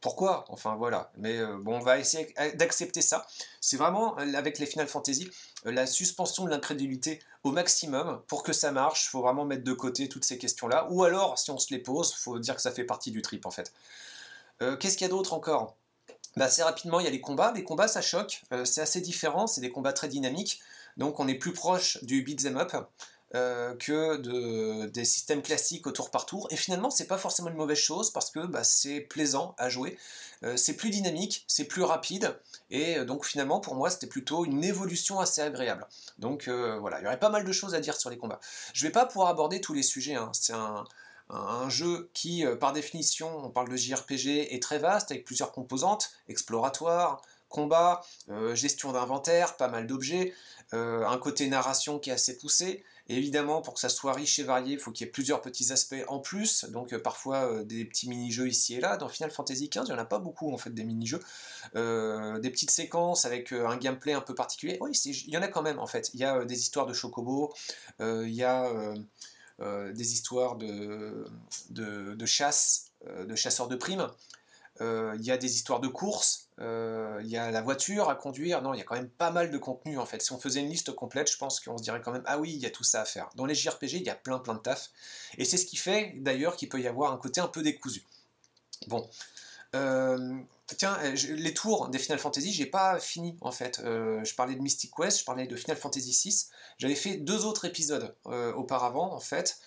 Pourquoi? 0.00 0.46
Enfin 0.48 0.76
voilà. 0.76 1.12
Mais 1.18 1.38
bon, 1.58 1.76
on 1.76 1.80
va 1.80 1.98
essayer 1.98 2.34
d'accepter 2.54 3.02
ça. 3.02 3.26
C'est 3.60 3.76
vraiment, 3.76 4.16
avec 4.16 4.58
les 4.58 4.66
Final 4.66 4.88
Fantasy, 4.88 5.30
la 5.64 5.86
suspension 5.86 6.44
de 6.44 6.50
l'incrédulité 6.50 7.20
au 7.44 7.52
maximum. 7.52 8.22
Pour 8.26 8.42
que 8.42 8.52
ça 8.52 8.72
marche, 8.72 9.04
il 9.06 9.08
faut 9.10 9.20
vraiment 9.20 9.44
mettre 9.44 9.62
de 9.62 9.72
côté 9.72 10.08
toutes 10.08 10.24
ces 10.24 10.38
questions-là. 10.38 10.86
Ou 10.90 11.04
alors, 11.04 11.38
si 11.38 11.50
on 11.50 11.58
se 11.58 11.72
les 11.72 11.78
pose, 11.80 12.14
faut 12.14 12.38
dire 12.38 12.56
que 12.56 12.62
ça 12.62 12.72
fait 12.72 12.84
partie 12.84 13.10
du 13.10 13.20
trip 13.22 13.44
en 13.46 13.50
fait. 13.50 13.72
Euh, 14.62 14.76
qu'est-ce 14.76 14.96
qu'il 14.96 15.06
y 15.06 15.10
a 15.10 15.10
d'autre 15.10 15.32
encore? 15.32 15.76
Bah, 16.36 16.46
Assez 16.46 16.62
rapidement, 16.62 17.00
il 17.00 17.04
y 17.04 17.06
a 17.06 17.10
les 17.10 17.20
combats. 17.20 17.52
Les 17.54 17.64
combats, 17.64 17.88
ça 17.88 18.00
choque. 18.02 18.42
Euh, 18.52 18.64
c'est 18.64 18.80
assez 18.80 19.00
différent. 19.00 19.46
C'est 19.46 19.60
des 19.60 19.70
combats 19.70 19.92
très 19.92 20.08
dynamiques. 20.08 20.60
Donc, 20.96 21.20
on 21.20 21.28
est 21.28 21.34
plus 21.34 21.52
proche 21.52 22.02
du 22.04 22.22
beat'em 22.22 22.56
up. 22.56 22.72
Euh, 23.36 23.76
que 23.76 24.16
de, 24.16 24.86
des 24.86 25.04
systèmes 25.04 25.40
classiques 25.40 25.86
au 25.86 25.92
tour 25.92 26.10
par 26.10 26.26
tour. 26.26 26.48
Et 26.50 26.56
finalement, 26.56 26.90
c'est 26.90 27.06
pas 27.06 27.16
forcément 27.16 27.48
une 27.48 27.54
mauvaise 27.54 27.78
chose 27.78 28.10
parce 28.10 28.32
que 28.32 28.44
bah, 28.44 28.64
c'est 28.64 29.00
plaisant 29.00 29.54
à 29.56 29.68
jouer, 29.68 29.96
c'est 30.56 30.74
plus 30.74 30.90
dynamique, 30.90 31.44
c'est 31.46 31.66
plus 31.66 31.82
rapide, 31.82 32.34
et 32.70 33.04
donc 33.04 33.26
finalement, 33.26 33.60
pour 33.60 33.74
moi, 33.74 33.90
c'était 33.90 34.06
plutôt 34.06 34.46
une 34.46 34.64
évolution 34.64 35.20
assez 35.20 35.42
agréable. 35.42 35.86
Donc 36.18 36.48
voilà, 36.48 36.98
il 36.98 37.04
y 37.04 37.06
aurait 37.06 37.20
pas 37.20 37.28
mal 37.28 37.44
de 37.44 37.52
choses 37.52 37.74
à 37.74 37.80
dire 37.80 37.96
sur 37.96 38.10
les 38.10 38.16
combats. 38.16 38.40
Je 38.72 38.86
vais 38.86 38.92
pas 38.92 39.06
pouvoir 39.06 39.28
aborder 39.28 39.60
tous 39.60 39.74
les 39.74 39.82
sujets, 39.82 40.14
hein. 40.14 40.30
c'est 40.32 40.54
un, 40.54 41.68
jeu 41.68 42.10
qui, 42.12 42.44
euh, 42.44 42.56
par 42.56 42.72
définition, 42.72 43.44
on 43.44 43.50
parle 43.50 43.68
de 43.68 43.76
JRPG, 43.76 44.52
est 44.54 44.62
très 44.62 44.78
vaste, 44.78 45.10
avec 45.10 45.24
plusieurs 45.24 45.52
composantes, 45.52 46.10
exploratoire, 46.28 47.22
combat, 47.50 48.00
euh, 48.30 48.54
gestion 48.54 48.92
d'inventaire, 48.92 49.58
pas 49.58 49.68
mal 49.68 49.86
d'objets, 49.86 50.32
euh, 50.72 51.06
un 51.06 51.18
côté 51.18 51.46
narration 51.48 51.98
qui 51.98 52.08
est 52.08 52.14
assez 52.14 52.38
poussé. 52.38 52.82
Évidemment, 53.08 53.60
pour 53.60 53.74
que 53.74 53.80
ça 53.80 53.88
soit 53.88 54.12
riche 54.12 54.38
et 54.38 54.44
varié, 54.44 54.74
il 54.74 54.78
faut 54.78 54.92
qu'il 54.92 55.04
y 55.04 55.08
ait 55.08 55.12
plusieurs 55.12 55.42
petits 55.42 55.72
aspects 55.72 56.02
en 56.06 56.20
plus, 56.20 56.64
donc 56.66 56.96
parfois 56.98 57.64
des 57.64 57.84
petits 57.84 58.08
mini-jeux 58.08 58.46
ici 58.46 58.76
et 58.76 58.80
là. 58.80 58.96
Dans 58.96 59.08
Final 59.08 59.32
Fantasy 59.32 59.68
XV, 59.68 59.82
il 59.86 59.92
n'y 59.92 59.98
en 59.98 59.98
a 59.98 60.04
pas 60.04 60.20
beaucoup 60.20 60.54
en 60.54 60.58
fait 60.58 60.70
des 60.70 60.84
mini-jeux. 60.84 61.18
des 61.74 62.50
petites 62.50 62.70
séquences 62.70 63.24
avec 63.24 63.50
un 63.50 63.76
gameplay 63.78 64.12
un 64.12 64.20
peu 64.20 64.36
particulier. 64.36 64.78
Oui, 64.80 64.92
il 64.92 65.28
y 65.28 65.36
en 65.36 65.42
a 65.42 65.48
quand 65.48 65.62
même 65.62 65.80
en 65.80 65.88
fait. 65.88 66.10
Il 66.14 66.20
y 66.20 66.24
a 66.24 66.44
des 66.44 66.60
histoires 66.60 66.86
de 66.86 66.92
chocobo, 66.92 67.52
il 67.98 68.30
y 68.30 68.44
a 68.44 68.70
euh, 69.62 69.92
des 69.92 70.14
histoires 70.14 70.56
de, 70.56 71.26
chasse, 72.24 72.92
euh, 73.06 73.26
de 73.26 73.34
chasseurs 73.34 73.68
de 73.68 73.76
primes. 73.76 74.08
Euh, 74.80 75.14
il 75.18 75.24
y 75.24 75.30
a 75.30 75.36
des 75.36 75.54
histoires 75.54 75.80
de 75.80 75.88
courses, 75.88 76.48
il 76.58 77.26
y 77.26 77.36
a 77.36 77.50
la 77.50 77.62
voiture 77.62 78.08
à 78.08 78.14
conduire. 78.14 78.62
Non, 78.62 78.74
il 78.74 78.78
y 78.78 78.80
a 78.80 78.84
quand 78.84 78.96
même 78.96 79.10
pas 79.10 79.30
mal 79.30 79.50
de 79.50 79.58
contenu 79.58 79.98
en 79.98 80.06
fait. 80.06 80.22
Si 80.22 80.32
on 80.32 80.38
faisait 80.38 80.60
une 80.60 80.68
liste 80.68 80.92
complète, 80.92 81.30
je 81.30 81.36
pense 81.38 81.60
qu'on 81.60 81.78
se 81.78 81.82
dirait 81.82 82.00
quand 82.00 82.12
même 82.12 82.24
ah 82.26 82.38
oui, 82.38 82.52
il 82.52 82.60
y 82.60 82.66
a 82.66 82.70
tout 82.70 82.84
ça 82.84 83.02
à 83.02 83.04
faire. 83.04 83.28
Dans 83.34 83.46
les 83.46 83.54
JRPG, 83.54 83.94
il 83.94 84.02
y 84.02 84.10
a 84.10 84.14
plein 84.14 84.38
plein 84.38 84.54
de 84.54 84.60
taf. 84.60 84.90
Et 85.38 85.44
c'est 85.44 85.56
ce 85.56 85.66
qui 85.66 85.76
fait 85.76 86.14
d'ailleurs 86.16 86.56
qu'il 86.56 86.68
peut 86.68 86.80
y 86.80 86.86
avoir 86.86 87.12
un 87.12 87.18
côté 87.18 87.40
un 87.40 87.48
peu 87.48 87.62
décousu. 87.62 88.04
Bon, 88.88 89.08
euh, 89.76 90.38
tiens, 90.76 90.98
euh, 91.02 91.14
les 91.36 91.54
tours 91.54 91.88
des 91.88 91.98
Final 91.98 92.18
Fantasy, 92.18 92.52
j'ai 92.52 92.66
pas 92.66 92.98
fini 92.98 93.36
en 93.40 93.52
fait. 93.52 93.80
Euh, 93.84 94.22
je 94.24 94.34
parlais 94.34 94.54
de 94.54 94.60
Mystic 94.60 94.92
Quest, 94.94 95.20
je 95.20 95.24
parlais 95.24 95.46
de 95.46 95.56
Final 95.56 95.76
Fantasy 95.76 96.18
VI. 96.24 96.46
J'avais 96.78 96.94
fait 96.94 97.16
deux 97.16 97.44
autres 97.44 97.64
épisodes 97.64 98.14
auparavant 98.24 99.12
en 99.12 99.20
fait. 99.20 99.58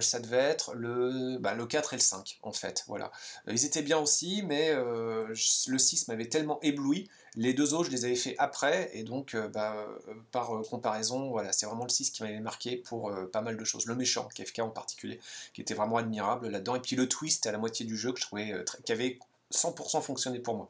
Ça 0.00 0.20
devait 0.20 0.36
être 0.36 0.74
le, 0.74 1.38
bah, 1.38 1.54
le 1.54 1.66
4 1.66 1.94
et 1.94 1.96
le 1.96 2.02
5 2.02 2.38
en 2.42 2.52
fait. 2.52 2.84
Voilà. 2.86 3.10
Ils 3.48 3.64
étaient 3.64 3.82
bien 3.82 3.98
aussi, 3.98 4.42
mais 4.44 4.72
le 4.74 5.34
6 5.34 6.08
m'avait 6.08 6.28
tellement 6.28 6.60
ébloui. 6.62 7.08
Les 7.34 7.54
deux 7.54 7.72
autres, 7.72 7.86
je 7.86 7.90
les 7.90 8.04
avais 8.04 8.14
fait 8.14 8.34
après, 8.38 8.90
et 8.92 9.04
donc 9.04 9.36
bah, 9.52 9.86
par 10.30 10.50
comparaison, 10.68 11.30
voilà, 11.30 11.52
c'est 11.52 11.66
vraiment 11.66 11.84
le 11.84 11.90
6 11.90 12.10
qui 12.10 12.22
m'avait 12.22 12.40
marqué 12.40 12.76
pour 12.76 13.12
pas 13.32 13.40
mal 13.40 13.56
de 13.56 13.64
choses. 13.64 13.86
Le 13.86 13.94
méchant, 13.94 14.28
KFK 14.34 14.60
en 14.60 14.70
particulier, 14.70 15.18
qui 15.54 15.62
était 15.62 15.74
vraiment 15.74 15.96
admirable 15.96 16.48
là-dedans, 16.48 16.76
et 16.76 16.80
puis 16.80 16.94
le 16.94 17.08
twist 17.08 17.46
à 17.46 17.52
la 17.52 17.58
moitié 17.58 17.86
du 17.86 17.96
jeu 17.96 18.12
que 18.12 18.20
je 18.20 18.26
trouvais 18.26 18.54
qui 18.84 18.92
avait 18.92 19.18
100% 19.52 20.02
fonctionné 20.02 20.38
pour 20.38 20.56
moi. 20.56 20.68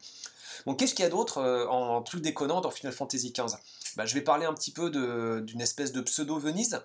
Bon, 0.65 0.75
qu'est-ce 0.75 0.93
qu'il 0.93 1.03
y 1.03 1.05
a 1.05 1.09
d'autre 1.09 1.41
en 1.69 2.01
truc 2.01 2.21
déconnant 2.21 2.61
dans 2.61 2.71
Final 2.71 2.93
Fantasy 2.93 3.31
XV 3.31 3.57
bah, 3.95 4.05
Je 4.05 4.13
vais 4.13 4.21
parler 4.21 4.45
un 4.45 4.53
petit 4.53 4.71
peu 4.71 4.89
d'une 4.89 5.61
espèce 5.61 5.91
de 5.91 6.01
pseudo-Venise 6.01 6.81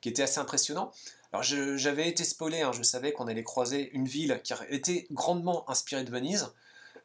qui 0.00 0.08
était 0.08 0.22
assez 0.22 0.40
impressionnant. 0.40 0.92
Alors 1.32 1.42
j'avais 1.42 2.08
été 2.08 2.24
spoilé, 2.24 2.60
hein, 2.60 2.72
je 2.72 2.82
savais 2.82 3.12
qu'on 3.12 3.26
allait 3.26 3.42
croiser 3.42 3.90
une 3.94 4.06
ville 4.06 4.40
qui 4.44 4.52
était 4.68 5.06
grandement 5.10 5.68
inspirée 5.70 6.04
de 6.04 6.10
Venise. 6.10 6.52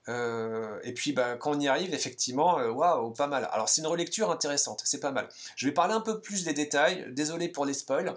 Euh, 0.10 0.80
et 0.84 0.94
puis 0.94 1.12
bah, 1.12 1.36
quand 1.36 1.52
on 1.52 1.60
y 1.60 1.68
arrive, 1.68 1.94
effectivement, 1.94 2.60
euh, 2.60 2.70
waouh, 2.70 3.12
pas 3.12 3.28
mal. 3.28 3.48
Alors 3.52 3.70
c'est 3.70 3.82
une 3.82 3.88
relecture 3.88 4.32
intéressante, 4.32 4.82
c'est 4.86 5.00
pas 5.00 5.12
mal. 5.12 5.30
Je 5.56 5.66
vais 5.66 5.74
parler 5.74 5.94
un 5.94 6.02
peu 6.02 6.20
plus 6.20 6.44
des 6.44 6.54
détails, 6.54 7.06
désolé 7.14 7.50
pour 7.50 7.66
les 7.66 7.74
spoils. 7.74 8.14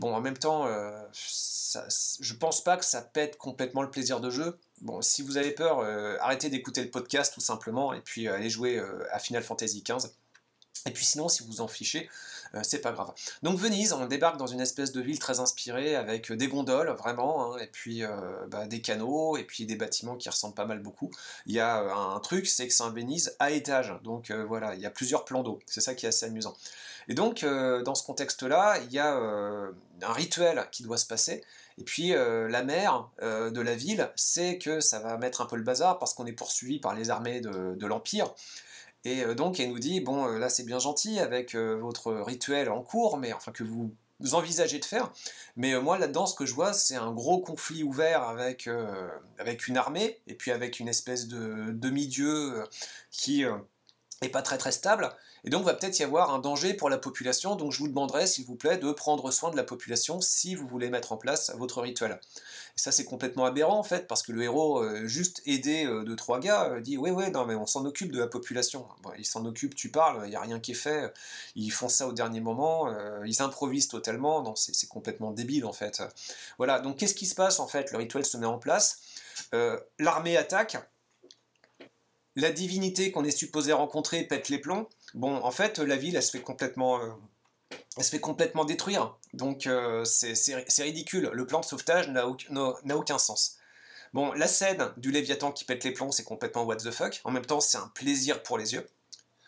Bon, 0.00 0.14
en 0.14 0.20
même 0.20 0.36
temps, 0.36 0.66
euh, 0.66 0.98
je 1.12 2.34
pense 2.34 2.64
pas 2.64 2.76
que 2.76 2.84
ça 2.84 3.00
pète 3.00 3.36
complètement 3.36 3.82
le 3.82 3.90
plaisir 3.90 4.20
de 4.20 4.30
jeu. 4.30 4.58
Bon, 4.80 5.02
si 5.02 5.22
vous 5.22 5.36
avez 5.36 5.52
peur, 5.52 5.80
arrêtez 6.20 6.48
d'écouter 6.48 6.82
le 6.82 6.90
podcast 6.90 7.32
tout 7.34 7.40
simplement 7.40 7.92
et 7.92 8.00
puis 8.00 8.28
allez 8.28 8.50
jouer 8.50 8.82
à 9.12 9.18
Final 9.18 9.42
Fantasy 9.42 9.82
XV. 9.82 10.08
Et 10.86 10.90
puis 10.90 11.04
sinon, 11.04 11.28
si 11.28 11.44
vous 11.44 11.60
en 11.60 11.68
fichez, 11.68 12.10
c'est 12.62 12.80
pas 12.80 12.92
grave. 12.92 13.12
Donc 13.42 13.58
Venise, 13.58 13.92
on 13.92 14.06
débarque 14.06 14.36
dans 14.36 14.46
une 14.46 14.60
espèce 14.60 14.92
de 14.92 15.00
ville 15.00 15.18
très 15.18 15.40
inspirée, 15.40 15.96
avec 15.96 16.30
des 16.30 16.48
gondoles, 16.48 16.90
vraiment, 16.90 17.54
hein, 17.54 17.58
et 17.58 17.66
puis 17.66 18.04
euh, 18.04 18.08
bah, 18.48 18.66
des 18.66 18.80
canaux, 18.80 19.36
et 19.36 19.44
puis 19.44 19.66
des 19.66 19.76
bâtiments 19.76 20.16
qui 20.16 20.28
ressemblent 20.28 20.54
pas 20.54 20.66
mal 20.66 20.80
beaucoup. 20.80 21.10
Il 21.46 21.54
y 21.54 21.60
a 21.60 21.82
euh, 21.82 22.14
un 22.16 22.20
truc, 22.20 22.46
c'est 22.46 22.68
que 22.68 22.72
c'est 22.72 22.82
un 22.82 22.90
Venise 22.90 23.34
à 23.38 23.50
étage, 23.50 23.94
donc 24.04 24.30
voilà, 24.30 24.74
il 24.74 24.80
y 24.80 24.86
a 24.86 24.90
plusieurs 24.90 25.24
plans 25.24 25.42
d'eau, 25.42 25.58
c'est 25.66 25.80
ça 25.80 25.94
qui 25.94 26.06
est 26.06 26.10
assez 26.10 26.26
amusant. 26.26 26.54
Et 27.08 27.14
donc, 27.14 27.44
dans 27.44 27.94
ce 27.94 28.02
contexte-là, 28.02 28.78
il 28.84 28.92
y 28.92 28.98
a 28.98 29.14
un 29.14 30.12
rituel 30.12 30.66
qui 30.72 30.82
doit 30.82 30.96
se 30.96 31.06
passer, 31.06 31.42
et 31.76 31.84
puis 31.84 32.10
la 32.12 32.62
maire 32.62 33.08
de 33.20 33.60
la 33.60 33.74
ville 33.74 34.10
sait 34.16 34.58
que 34.58 34.80
ça 34.80 35.00
va 35.00 35.18
mettre 35.18 35.42
un 35.42 35.46
peu 35.46 35.56
le 35.56 35.62
bazar, 35.62 35.98
parce 35.98 36.14
qu'on 36.14 36.26
est 36.26 36.32
poursuivi 36.32 36.78
par 36.78 36.94
les 36.94 37.10
armées 37.10 37.40
de 37.40 37.86
l'Empire, 37.86 38.32
et 39.04 39.22
euh, 39.22 39.34
donc 39.34 39.60
elle 39.60 39.70
nous 39.70 39.78
dit, 39.78 40.00
bon 40.00 40.26
euh, 40.26 40.38
là 40.38 40.48
c'est 40.48 40.64
bien 40.64 40.78
gentil 40.78 41.18
avec 41.18 41.54
euh, 41.54 41.76
votre 41.76 42.12
rituel 42.12 42.70
en 42.70 42.82
cours, 42.82 43.18
mais 43.18 43.32
enfin 43.32 43.52
que 43.52 43.64
vous 43.64 43.94
envisagez 44.32 44.78
de 44.78 44.84
faire, 44.84 45.12
mais 45.56 45.78
moi 45.80 45.98
là-dedans 45.98 46.26
ce 46.26 46.34
que 46.34 46.46
je 46.46 46.54
vois 46.54 46.72
c'est 46.72 46.94
un 46.94 47.12
gros 47.12 47.40
conflit 47.40 47.82
ouvert 47.82 48.22
avec, 48.22 48.70
avec 49.38 49.66
une 49.68 49.76
armée, 49.76 50.20
et 50.28 50.34
puis 50.34 50.50
avec 50.50 50.78
une 50.80 50.88
espèce 50.88 51.26
de 51.26 51.72
demi-dieu 51.72 52.64
qui 53.10 53.44
est 54.22 54.28
pas 54.28 54.42
très 54.42 54.58
très 54.58 54.72
stable, 54.72 55.10
et 55.44 55.50
donc, 55.50 55.64
va 55.64 55.74
peut-être 55.74 55.98
y 55.98 56.02
avoir 56.02 56.32
un 56.32 56.38
danger 56.38 56.72
pour 56.72 56.88
la 56.88 56.96
population, 56.96 57.54
donc 57.54 57.70
je 57.70 57.78
vous 57.78 57.88
demanderai, 57.88 58.26
s'il 58.26 58.46
vous 58.46 58.56
plaît, 58.56 58.78
de 58.78 58.90
prendre 58.92 59.30
soin 59.30 59.50
de 59.50 59.56
la 59.56 59.62
population 59.62 60.22
si 60.22 60.54
vous 60.54 60.66
voulez 60.66 60.88
mettre 60.88 61.12
en 61.12 61.18
place 61.18 61.52
votre 61.56 61.82
rituel. 61.82 62.18
Et 62.76 62.80
ça, 62.80 62.92
c'est 62.92 63.04
complètement 63.04 63.44
aberrant, 63.44 63.78
en 63.78 63.82
fait, 63.82 64.08
parce 64.08 64.22
que 64.22 64.32
le 64.32 64.42
héros, 64.42 64.82
euh, 64.82 65.06
juste 65.06 65.42
aidé 65.44 65.84
euh, 65.84 66.02
de 66.02 66.14
trois 66.14 66.40
gars, 66.40 66.70
euh, 66.70 66.80
dit 66.80 66.96
«Oui, 66.98 67.10
oui, 67.10 67.30
non, 67.30 67.44
mais 67.44 67.54
on 67.54 67.66
s'en 67.66 67.84
occupe 67.84 68.10
de 68.10 68.18
la 68.18 68.26
population. 68.26 68.88
il 69.18 69.26
s'en 69.26 69.44
occupe, 69.44 69.74
tu 69.74 69.90
parles, 69.90 70.22
il 70.24 70.30
n'y 70.30 70.36
a 70.36 70.40
rien 70.40 70.60
qui 70.60 70.70
est 70.70 70.74
fait. 70.74 71.12
Ils 71.56 71.70
font 71.70 71.90
ça 71.90 72.08
au 72.08 72.12
dernier 72.12 72.40
moment, 72.40 72.88
ils 73.26 73.42
improvisent 73.42 73.88
totalement. 73.88 74.42
Non, 74.42 74.54
c'est 74.56 74.88
complètement 74.88 75.30
débile, 75.30 75.66
en 75.66 75.72
fait. 75.74 76.02
Voilà, 76.56 76.80
donc 76.80 76.96
qu'est-ce 76.96 77.14
qui 77.14 77.26
se 77.26 77.34
passe, 77.34 77.60
en 77.60 77.68
fait? 77.68 77.92
Le 77.92 77.98
rituel 77.98 78.24
se 78.24 78.38
met 78.38 78.46
en 78.46 78.58
place. 78.58 79.00
L'armée 79.98 80.36
attaque. 80.36 80.78
La 82.36 82.50
divinité 82.50 83.12
qu'on 83.12 83.24
est 83.24 83.30
supposé 83.30 83.72
rencontrer 83.72 84.24
pète 84.24 84.48
les 84.48 84.58
plombs. 84.58 84.88
Bon, 85.14 85.36
en 85.36 85.50
fait, 85.50 85.78
la 85.78 85.96
ville, 85.96 86.16
elle 86.16 86.22
se 86.22 86.32
fait 86.32 86.42
complètement, 86.42 87.00
euh, 87.00 88.64
détruire. 88.66 89.16
Donc, 89.32 89.66
euh, 89.66 90.04
c'est 90.04 90.82
ridicule. 90.82 91.30
Le 91.32 91.46
plan 91.46 91.60
de 91.60 91.64
sauvetage 91.64 92.08
n'a 92.08 92.26
aucun 92.26 93.18
sens. 93.18 93.58
Bon, 94.12 94.32
la 94.32 94.46
scène 94.46 94.92
du 94.96 95.10
Léviathan 95.10 95.52
qui 95.52 95.64
pète 95.64 95.84
les 95.84 95.92
plombs, 95.92 96.12
c'est 96.12 96.24
complètement 96.24 96.64
what 96.64 96.76
the 96.76 96.90
fuck. 96.90 97.20
En 97.24 97.30
même 97.30 97.46
temps, 97.46 97.60
c'est 97.60 97.78
un 97.78 97.90
plaisir 97.94 98.42
pour 98.42 98.58
les 98.58 98.74
yeux. 98.74 98.86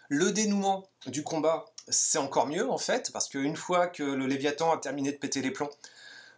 Le 0.08 0.30
dénouement 0.32 0.88
du 1.06 1.24
combat, 1.24 1.66
c'est 1.88 2.18
encore 2.18 2.46
mieux, 2.46 2.68
en 2.70 2.78
fait, 2.78 3.10
parce 3.12 3.28
qu'une 3.28 3.56
fois 3.56 3.88
que 3.88 4.02
le 4.02 4.26
Léviathan 4.26 4.72
a 4.72 4.78
terminé 4.78 5.12
de 5.12 5.16
péter 5.18 5.42
les 5.42 5.50
plombs, 5.50 5.70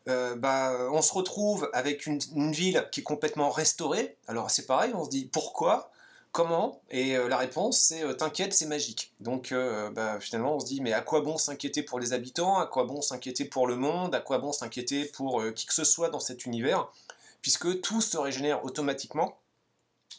euh, 0.09 0.37
bah, 0.37 0.89
on 0.93 1.03
se 1.03 1.13
retrouve 1.13 1.69
avec 1.73 2.07
une, 2.07 2.19
ville 2.53 2.87
qui 2.93 3.01
est 3.01 3.03
complètement 3.03 3.51
restaurée. 3.51 4.17
Alors 4.27 4.51
c'est 4.51 4.67
pareil, 4.67 4.93
on 4.95 5.05
se 5.05 5.11
dit 5.11 5.27
pourquoi? 5.27 5.91
Comment 6.39 6.81
Et 6.93 7.17
euh, 7.17 7.27
la 7.27 7.37
réponse, 7.37 7.81
c'est 7.81 8.05
euh, 8.05 8.13
t'inquiète, 8.13 8.55
c'est 8.55 8.67
magique. 8.67 9.13
Donc 9.19 9.51
euh, 9.51 9.91
bah, 9.91 10.21
finalement, 10.21 10.55
on 10.55 10.61
se 10.61 10.67
dit, 10.67 10.81
mais 10.81 10.93
à 10.93 11.01
quoi 11.01 11.21
bon 11.21 11.37
s'inquiéter 11.37 11.83
pour 11.83 11.99
les 11.99 12.13
habitants? 12.13 12.59
À 12.59 12.67
quoi 12.69 12.85
bon 12.85 13.03
s'inquiéter 13.03 13.45
pour 13.45 13.67
le 13.67 13.75
monde? 13.75 14.15
À 14.15 14.21
quoi 14.21 14.39
bon 14.39 14.53
s'inquiéter 14.53 15.07
pour 15.07 15.43
qui 15.57 15.67
que 15.67 15.75
ce 15.75 15.83
soit 15.83 16.11
dans 16.11 16.21
cet 16.21 16.47
univers? 16.47 16.93
Puisque 17.43 17.81
tout 17.81 18.01
se 18.01 18.17
régénère 18.17 18.65
automatiquement, 18.65 19.41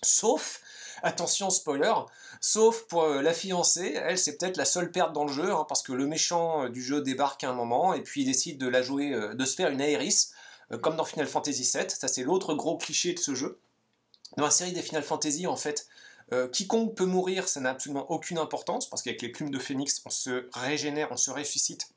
sauf, 0.03 0.59
attention 1.03 1.49
spoiler, 1.49 1.93
sauf 2.41 2.81
pour 2.87 3.05
la 3.07 3.33
fiancée, 3.33 3.93
elle 3.95 4.17
c'est 4.17 4.35
peut-être 4.35 4.57
la 4.57 4.65
seule 4.65 4.91
perte 4.91 5.13
dans 5.13 5.23
le 5.23 5.31
jeu, 5.31 5.53
hein, 5.53 5.65
parce 5.69 5.81
que 5.81 5.93
le 5.93 6.05
méchant 6.05 6.67
du 6.67 6.83
jeu 6.83 7.01
débarque 7.01 7.45
à 7.45 7.49
un 7.49 7.53
moment, 7.53 7.93
et 7.93 8.01
puis 8.01 8.23
il 8.23 8.25
décide 8.25 8.57
de 8.57 8.67
la 8.67 8.81
jouer, 8.81 9.17
de 9.33 9.45
se 9.45 9.55
faire 9.55 9.69
une 9.69 9.79
Aéris, 9.79 10.31
comme 10.81 10.97
dans 10.97 11.05
Final 11.05 11.27
Fantasy 11.27 11.61
VII, 11.61 11.89
ça 11.89 12.09
c'est 12.09 12.23
l'autre 12.23 12.55
gros 12.55 12.75
cliché 12.75 13.13
de 13.13 13.19
ce 13.19 13.35
jeu. 13.35 13.57
Dans 14.37 14.43
la 14.43 14.51
série 14.51 14.73
des 14.73 14.81
Final 14.81 15.01
Fantasy, 15.01 15.47
en 15.47 15.55
fait, 15.55 15.87
euh, 16.33 16.47
quiconque 16.47 16.95
peut 16.95 17.05
mourir, 17.05 17.47
ça 17.47 17.59
n'a 17.59 17.71
absolument 17.71 18.09
aucune 18.11 18.37
importance, 18.37 18.89
parce 18.89 19.01
qu'avec 19.01 19.21
les 19.21 19.29
plumes 19.29 19.51
de 19.51 19.59
phénix, 19.59 20.01
on 20.05 20.09
se 20.09 20.47
régénère, 20.53 21.09
on 21.11 21.17
se 21.17 21.31
ressuscite 21.31 21.87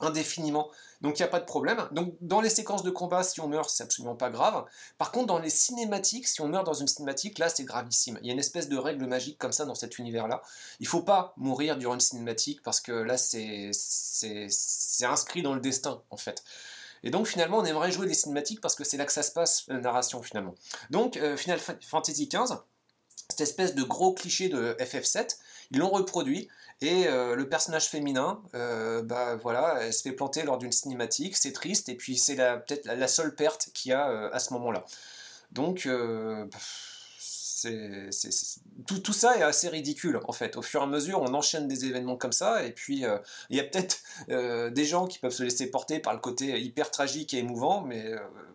indéfiniment, 0.00 0.68
donc 1.00 1.18
il 1.18 1.22
n'y 1.22 1.26
a 1.26 1.28
pas 1.28 1.38
de 1.40 1.44
problème. 1.44 1.88
Donc 1.92 2.16
dans 2.20 2.40
les 2.40 2.50
séquences 2.50 2.82
de 2.82 2.90
combat, 2.90 3.22
si 3.22 3.40
on 3.40 3.48
meurt, 3.48 3.70
c'est 3.70 3.84
absolument 3.84 4.16
pas 4.16 4.30
grave. 4.30 4.64
Par 4.98 5.12
contre, 5.12 5.26
dans 5.26 5.38
les 5.38 5.50
cinématiques, 5.50 6.26
si 6.26 6.40
on 6.40 6.48
meurt 6.48 6.66
dans 6.66 6.74
une 6.74 6.88
cinématique, 6.88 7.38
là 7.38 7.48
c'est 7.48 7.64
gravissime. 7.64 8.18
Il 8.22 8.26
y 8.26 8.30
a 8.30 8.32
une 8.32 8.40
espèce 8.40 8.68
de 8.68 8.76
règle 8.76 9.06
magique 9.06 9.38
comme 9.38 9.52
ça 9.52 9.64
dans 9.64 9.76
cet 9.76 9.98
univers-là. 9.98 10.42
Il 10.80 10.88
faut 10.88 11.02
pas 11.02 11.34
mourir 11.36 11.76
durant 11.76 11.94
une 11.94 12.00
cinématique, 12.00 12.62
parce 12.62 12.80
que 12.80 12.92
là 12.92 13.16
c'est 13.16 13.70
inscrit 15.02 15.42
dans 15.42 15.54
le 15.54 15.60
destin, 15.60 16.02
en 16.10 16.16
fait. 16.16 16.42
Et 17.04 17.10
donc 17.10 17.26
finalement, 17.26 17.58
on 17.58 17.64
aimerait 17.64 17.90
jouer 17.90 18.06
des 18.06 18.14
cinématiques 18.14 18.60
parce 18.60 18.74
que 18.74 18.84
c'est 18.84 18.96
là 18.96 19.04
que 19.04 19.12
ça 19.12 19.22
se 19.22 19.32
passe, 19.32 19.64
la 19.68 19.78
narration 19.78 20.22
finalement. 20.22 20.54
Donc 20.90 21.16
euh, 21.16 21.36
Final 21.36 21.58
Fantasy 21.58 22.28
XV, 22.28 22.58
cette 23.32 23.40
espèce 23.42 23.74
de 23.74 23.82
gros 23.82 24.12
cliché 24.12 24.48
de 24.48 24.76
FF7, 24.78 25.36
ils 25.72 25.78
l'ont 25.78 25.90
reproduit, 25.90 26.48
et 26.82 27.06
euh, 27.06 27.36
le 27.36 27.48
personnage 27.48 27.88
féminin, 27.88 28.42
euh, 28.54 29.02
bah 29.02 29.36
voilà, 29.36 29.78
elle 29.82 29.92
se 29.92 30.02
fait 30.02 30.10
planter 30.10 30.42
lors 30.42 30.58
d'une 30.58 30.72
cinématique, 30.72 31.36
c'est 31.36 31.52
triste, 31.52 31.88
et 31.88 31.94
puis 31.94 32.18
c'est 32.18 32.34
peut-être 32.34 32.86
la, 32.86 33.08
seule 33.08 33.36
perte 33.36 33.70
qu'il 33.72 33.90
y 33.90 33.92
a 33.92 34.10
euh, 34.10 34.28
à 34.32 34.40
ce 34.40 34.52
moment-là. 34.54 34.84
Donc, 35.52 35.88
tout, 38.86 38.98
tout, 38.98 39.12
ça 39.12 39.36
est 39.36 39.42
assez 39.42 39.68
ridicule, 39.68 40.18
en 40.24 40.32
fait. 40.32 40.56
Au 40.56 40.62
fur 40.62 40.80
et 40.80 40.84
à 40.84 40.86
mesure, 40.88 41.22
on 41.22 41.32
enchaîne 41.34 41.68
des 41.68 41.84
événements 41.84 42.16
comme 42.16 42.32
ça, 42.32 42.64
et 42.64 42.72
puis 42.72 43.04
il 43.50 43.56
y 43.56 43.60
a 43.60 43.64
peut-être 43.64 44.72
des 44.74 44.84
gens 44.84 45.06
qui 45.06 45.20
peuvent 45.20 45.30
se 45.30 45.44
laisser 45.44 45.70
porter 45.70 46.00
par 46.00 46.14
le 46.14 46.18
côté 46.18 46.60
hyper 46.60 46.90
tragique 46.90 47.32
et 47.32 47.38
émouvant, 47.38 47.82
mais 47.82 48.12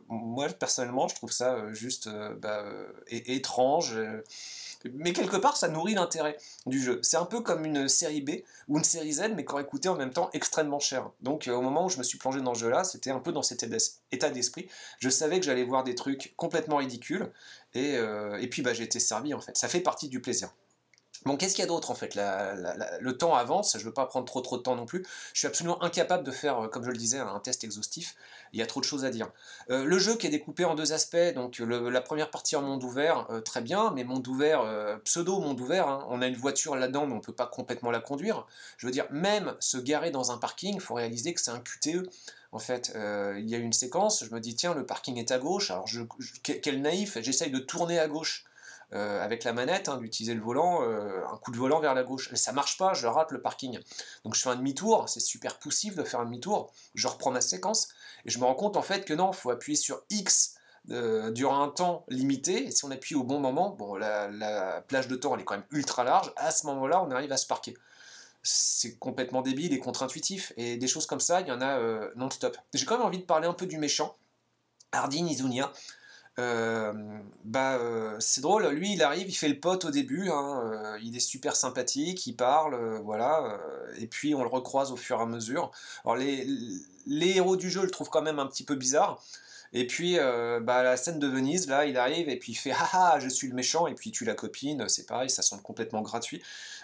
moi, 0.09 0.49
personnellement, 0.49 1.07
je 1.07 1.15
trouve 1.15 1.31
ça 1.31 1.71
juste 1.71 2.09
bah, 2.41 2.65
étrange 3.09 3.97
mais 4.93 5.13
quelque 5.13 5.37
part 5.37 5.57
ça 5.57 5.67
nourrit 5.67 5.93
l'intérêt 5.93 6.37
du 6.65 6.81
jeu. 6.81 6.99
C'est 7.03 7.17
un 7.17 7.25
peu 7.25 7.41
comme 7.41 7.65
une 7.65 7.87
série 7.87 8.21
B 8.21 8.31
ou 8.67 8.77
une 8.77 8.83
série 8.83 9.13
Z, 9.13 9.31
mais 9.35 9.45
qui 9.45 9.53
aurait 9.53 9.65
coûté 9.65 9.89
en 9.89 9.95
même 9.95 10.11
temps 10.11 10.29
extrêmement 10.33 10.79
cher. 10.79 11.09
Donc 11.21 11.47
euh, 11.47 11.53
au 11.53 11.61
moment 11.61 11.85
où 11.85 11.89
je 11.89 11.97
me 11.97 12.03
suis 12.03 12.17
plongé 12.17 12.41
dans 12.41 12.53
ce 12.53 12.61
jeu-là, 12.61 12.83
c'était 12.83 13.11
un 13.11 13.19
peu 13.19 13.31
dans 13.31 13.43
cet 13.43 13.65
état 14.11 14.29
d'esprit. 14.29 14.67
Je 14.99 15.09
savais 15.09 15.39
que 15.39 15.45
j'allais 15.45 15.63
voir 15.63 15.83
des 15.83 15.95
trucs 15.95 16.33
complètement 16.35 16.77
ridicules, 16.77 17.31
et, 17.73 17.95
euh, 17.95 18.37
et 18.39 18.47
puis 18.47 18.61
bah, 18.61 18.73
j'ai 18.73 18.83
été 18.83 18.99
servi 18.99 19.33
en 19.33 19.41
fait. 19.41 19.55
Ça 19.57 19.67
fait 19.67 19.81
partie 19.81 20.09
du 20.09 20.21
plaisir. 20.21 20.49
Bon, 21.27 21.35
qu'est-ce 21.35 21.55
qu'il 21.55 21.61
y 21.61 21.65
a 21.65 21.67
d'autre 21.67 21.91
en 21.91 21.95
fait? 21.95 22.15
Le 22.15 23.17
temps 23.17 23.35
avance, 23.35 23.73
je 23.73 23.79
ne 23.79 23.83
veux 23.83 23.93
pas 23.93 24.05
prendre 24.05 24.25
trop 24.25 24.39
trop 24.39 24.57
de 24.57 24.61
temps 24.63 24.77
non 24.77 24.85
plus. 24.85 25.05
Je 25.33 25.39
suis 25.39 25.47
absolument 25.47 25.83
incapable 25.83 26.23
de 26.23 26.31
faire, 26.31 26.63
euh, 26.63 26.67
comme 26.69 26.85
je 26.85 26.89
le 26.89 26.95
disais, 26.95 27.19
un 27.19 27.39
test 27.41 27.65
exhaustif. 27.65 28.15
Il 28.53 28.59
y 28.59 28.63
a 28.63 28.65
trop 28.65 28.79
de 28.79 28.85
choses 28.85 29.03
à 29.03 29.09
dire. 29.09 29.29
Euh, 29.69 29.83
le 29.83 29.99
jeu 29.99 30.15
qui 30.15 30.27
est 30.27 30.29
découpé 30.29 30.63
en 30.63 30.73
deux 30.73 30.93
aspects, 30.93 31.17
donc 31.35 31.59
la 31.59 31.99
première 31.99 32.31
partie 32.31 32.55
en 32.55 32.61
monde 32.61 32.81
ouvert, 32.81 33.27
euh, 33.29 33.41
très 33.41 33.59
bien, 33.59 33.91
mais 33.93 34.05
monde 34.05 34.25
ouvert, 34.25 34.63
pseudo 35.03 35.39
monde 35.41 35.59
ouvert, 35.59 35.89
hein. 35.89 36.07
on 36.09 36.21
a 36.21 36.27
une 36.27 36.37
voiture 36.37 36.77
là-dedans, 36.77 37.05
mais 37.05 37.13
on 37.13 37.17
ne 37.17 37.21
peut 37.21 37.35
pas 37.35 37.47
complètement 37.47 37.91
la 37.91 37.99
conduire. 37.99 38.47
Je 38.77 38.85
veux 38.85 38.93
dire, 38.93 39.05
même 39.11 39.53
se 39.59 39.77
garer 39.77 40.11
dans 40.11 40.31
un 40.31 40.37
parking, 40.37 40.75
il 40.75 40.81
faut 40.81 40.93
réaliser 40.93 41.33
que 41.33 41.41
c'est 41.41 41.51
un 41.51 41.59
QTE. 41.59 42.09
En 42.53 42.59
fait, 42.59 42.93
il 42.95 43.49
y 43.49 43.55
a 43.55 43.57
une 43.57 43.73
séquence, 43.73 44.23
je 44.23 44.33
me 44.33 44.39
dis, 44.39 44.55
tiens, 44.55 44.73
le 44.73 44.85
parking 44.85 45.17
est 45.17 45.31
à 45.31 45.39
gauche, 45.39 45.71
alors 45.71 45.87
je, 45.87 46.03
quel 46.41 46.81
naïf, 46.81 47.17
j'essaye 47.19 47.51
de 47.51 47.59
tourner 47.59 47.99
à 47.99 48.07
gauche 48.07 48.45
euh, 48.93 49.21
avec 49.21 49.43
la 49.43 49.51
manette, 49.51 49.89
hein, 49.89 49.97
d'utiliser 49.97 50.33
le 50.33 50.39
volant, 50.39 50.81
euh, 50.81 51.21
un 51.29 51.37
coup 51.39 51.51
de 51.51 51.57
volant 51.57 51.81
vers 51.81 51.93
la 51.93 52.03
gauche. 52.03 52.31
Et 52.31 52.37
ça 52.37 52.53
marche 52.53 52.77
pas, 52.77 52.93
je 52.93 53.05
rate 53.05 53.31
le 53.31 53.41
parking. 53.41 53.77
Donc 54.23 54.33
je 54.33 54.41
fais 54.41 54.49
un 54.49 54.55
demi-tour, 54.55 55.09
c'est 55.09 55.19
super 55.19 55.59
poussif 55.59 55.95
de 55.95 56.03
faire 56.03 56.21
un 56.21 56.25
demi-tour, 56.25 56.71
je 56.95 57.05
reprends 57.09 57.31
ma 57.31 57.41
séquence, 57.41 57.89
et 58.25 58.29
je 58.29 58.39
me 58.39 58.45
rends 58.45 58.55
compte 58.55 58.77
en 58.77 58.81
fait 58.81 59.03
que 59.03 59.13
non, 59.13 59.31
il 59.31 59.35
faut 59.35 59.49
appuyer 59.49 59.75
sur 59.75 60.03
X 60.09 60.55
euh, 60.91 61.31
durant 61.31 61.61
un 61.61 61.67
temps 61.67 62.05
limité, 62.07 62.65
et 62.65 62.71
si 62.71 62.85
on 62.85 62.91
appuie 62.91 63.15
au 63.15 63.25
bon 63.25 63.41
moment, 63.41 63.71
bon, 63.71 63.95
la, 63.95 64.81
plage 64.87 65.09
de 65.09 65.17
temps 65.17 65.35
elle 65.35 65.41
est 65.41 65.43
quand 65.43 65.55
même 65.55 65.67
ultra 65.71 66.05
large, 66.05 66.31
à 66.37 66.51
ce 66.51 66.65
moment-là 66.67 67.03
on 67.03 67.11
arrive 67.11 67.33
à 67.33 67.37
se 67.37 67.45
parquer. 67.45 67.75
C'est 68.41 68.97
complètement 68.97 69.41
débile 69.41 69.73
et 69.73 69.79
contre-intuitif, 69.79 70.53
et 70.55 70.77
des 70.77 70.87
choses 70.87 71.07
comme 71.07 71.19
ça, 71.19 71.41
il 71.41 71.47
y 71.47 71.51
en 71.51 71.59
a 71.59 71.77
non-stop. 72.15 72.57
J'ai 72.73 72.85
quand 72.85 72.97
même 72.97 73.05
envie 73.05 73.19
de 73.19 73.25
parler 73.25 73.47
un 73.47 73.53
peu 73.53 73.65
du 73.65 73.77
méchant, 73.77 74.15
Hardin 74.93 75.25
Izunia, 75.25 75.73
bah, 76.37 77.79
c'est 78.19 78.41
drôle, 78.41 78.67
lui 78.67 78.93
il 78.93 79.01
arrive, 79.01 79.27
il 79.27 79.35
fait 79.35 79.49
le 79.49 79.59
pote 79.59 79.85
au 79.85 79.91
début, 79.91 80.29
hein, 80.29 80.97
il 81.01 81.15
est 81.15 81.19
super 81.19 81.55
sympathique, 81.55 82.27
il 82.27 82.35
parle, 82.35 82.99
voilà, 83.03 83.59
et 83.97 84.07
puis 84.07 84.35
on 84.35 84.43
le 84.43 84.49
recroise 84.49 84.91
au 84.91 84.97
fur 84.97 85.19
et 85.19 85.23
à 85.23 85.25
mesure. 85.25 85.71
Alors 86.03 86.15
les, 86.15 86.47
les 87.07 87.37
héros 87.37 87.55
du 87.55 87.69
jeu 87.69 87.81
le 87.81 87.89
trouvent 87.89 88.09
quand 88.09 88.21
même 88.21 88.39
un 88.39 88.45
petit 88.45 88.63
peu 88.63 88.75
bizarre, 88.75 89.23
et 89.73 89.87
puis, 89.87 90.17
euh, 90.17 90.59
bah, 90.59 90.83
la 90.83 90.97
scène 90.97 91.19
de 91.19 91.27
Venise, 91.27 91.67
là, 91.67 91.85
il 91.85 91.97
arrive 91.97 92.29
et 92.29 92.37
puis 92.37 92.53
il 92.53 92.55
fait 92.55 92.71
Haha, 92.71 93.19
je 93.19 93.27
suis 93.27 93.47
le 93.47 93.55
méchant, 93.55 93.87
et 93.87 93.95
puis 93.95 94.11
tu 94.11 94.25
la 94.25 94.33
copine, 94.33 94.87
c'est 94.87 95.05
pareil, 95.05 95.29
ça 95.29 95.41
semble 95.41 95.61
complètement 95.61 96.01
gratuit. 96.01 96.41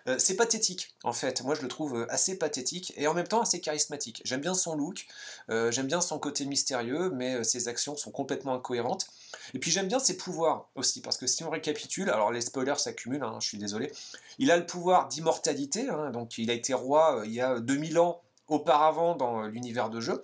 Euh, 0.08 0.18
c'est 0.20 0.36
pathétique, 0.36 0.94
en 1.04 1.14
fait. 1.14 1.44
Moi, 1.44 1.56
je 1.56 1.62
le 1.62 1.70
trouve 1.70 1.96
euh, 1.96 2.06
assez 2.10 2.38
pathétique 2.38 2.94
et 2.98 3.08
en 3.08 3.14
même 3.14 3.28
temps 3.28 3.42
assez 3.42 3.62
charismatique. 3.62 4.22
J'aime 4.26 4.42
bien 4.42 4.54
son 4.54 4.76
look, 4.76 5.06
j'aime 5.50 5.88
bien 5.88 6.02
son 6.02 6.20
côté 6.20 6.46
mystérieux, 6.46 7.10
mais 7.12 7.44
ses 7.44 7.68
actions 7.68 7.96
sont 7.96 8.12
complètement 8.12 8.56
incohérentes. 8.56 9.08
Et 9.54 9.60
puis, 9.60 9.72
j'aime 9.72 9.88
bien 9.88 10.00
ses 10.00 10.18
pouvoirs 10.18 10.70
aussi, 10.76 11.02
parce 11.02 11.18
que 11.18 11.28
si 11.28 11.44
on 11.44 11.50
récapitule, 11.50 12.10
alors 12.10 12.32
les 12.32 12.42
spoilers 12.42 12.80
s'accumulent, 12.80 13.24
hein, 13.24 13.38
je 13.40 13.48
suis 13.48 13.58
désolé. 13.58 13.92
Il 14.40 14.52
a 14.52 14.58
le 14.58 14.66
pouvoir 14.66 15.08
d'immortalité, 15.08 15.90
hein, 15.90 16.12
donc 16.12 16.38
il 16.38 16.50
a 16.52 16.54
été 16.54 16.74
roi 16.74 17.22
il 17.26 17.34
y 17.34 17.42
a 17.42 17.60
2000 17.60 18.00
ans 18.00 18.22
auparavant 18.48 19.16
dans 19.16 19.44
l'univers 19.44 19.90
de 19.90 20.00
jeu. 20.00 20.22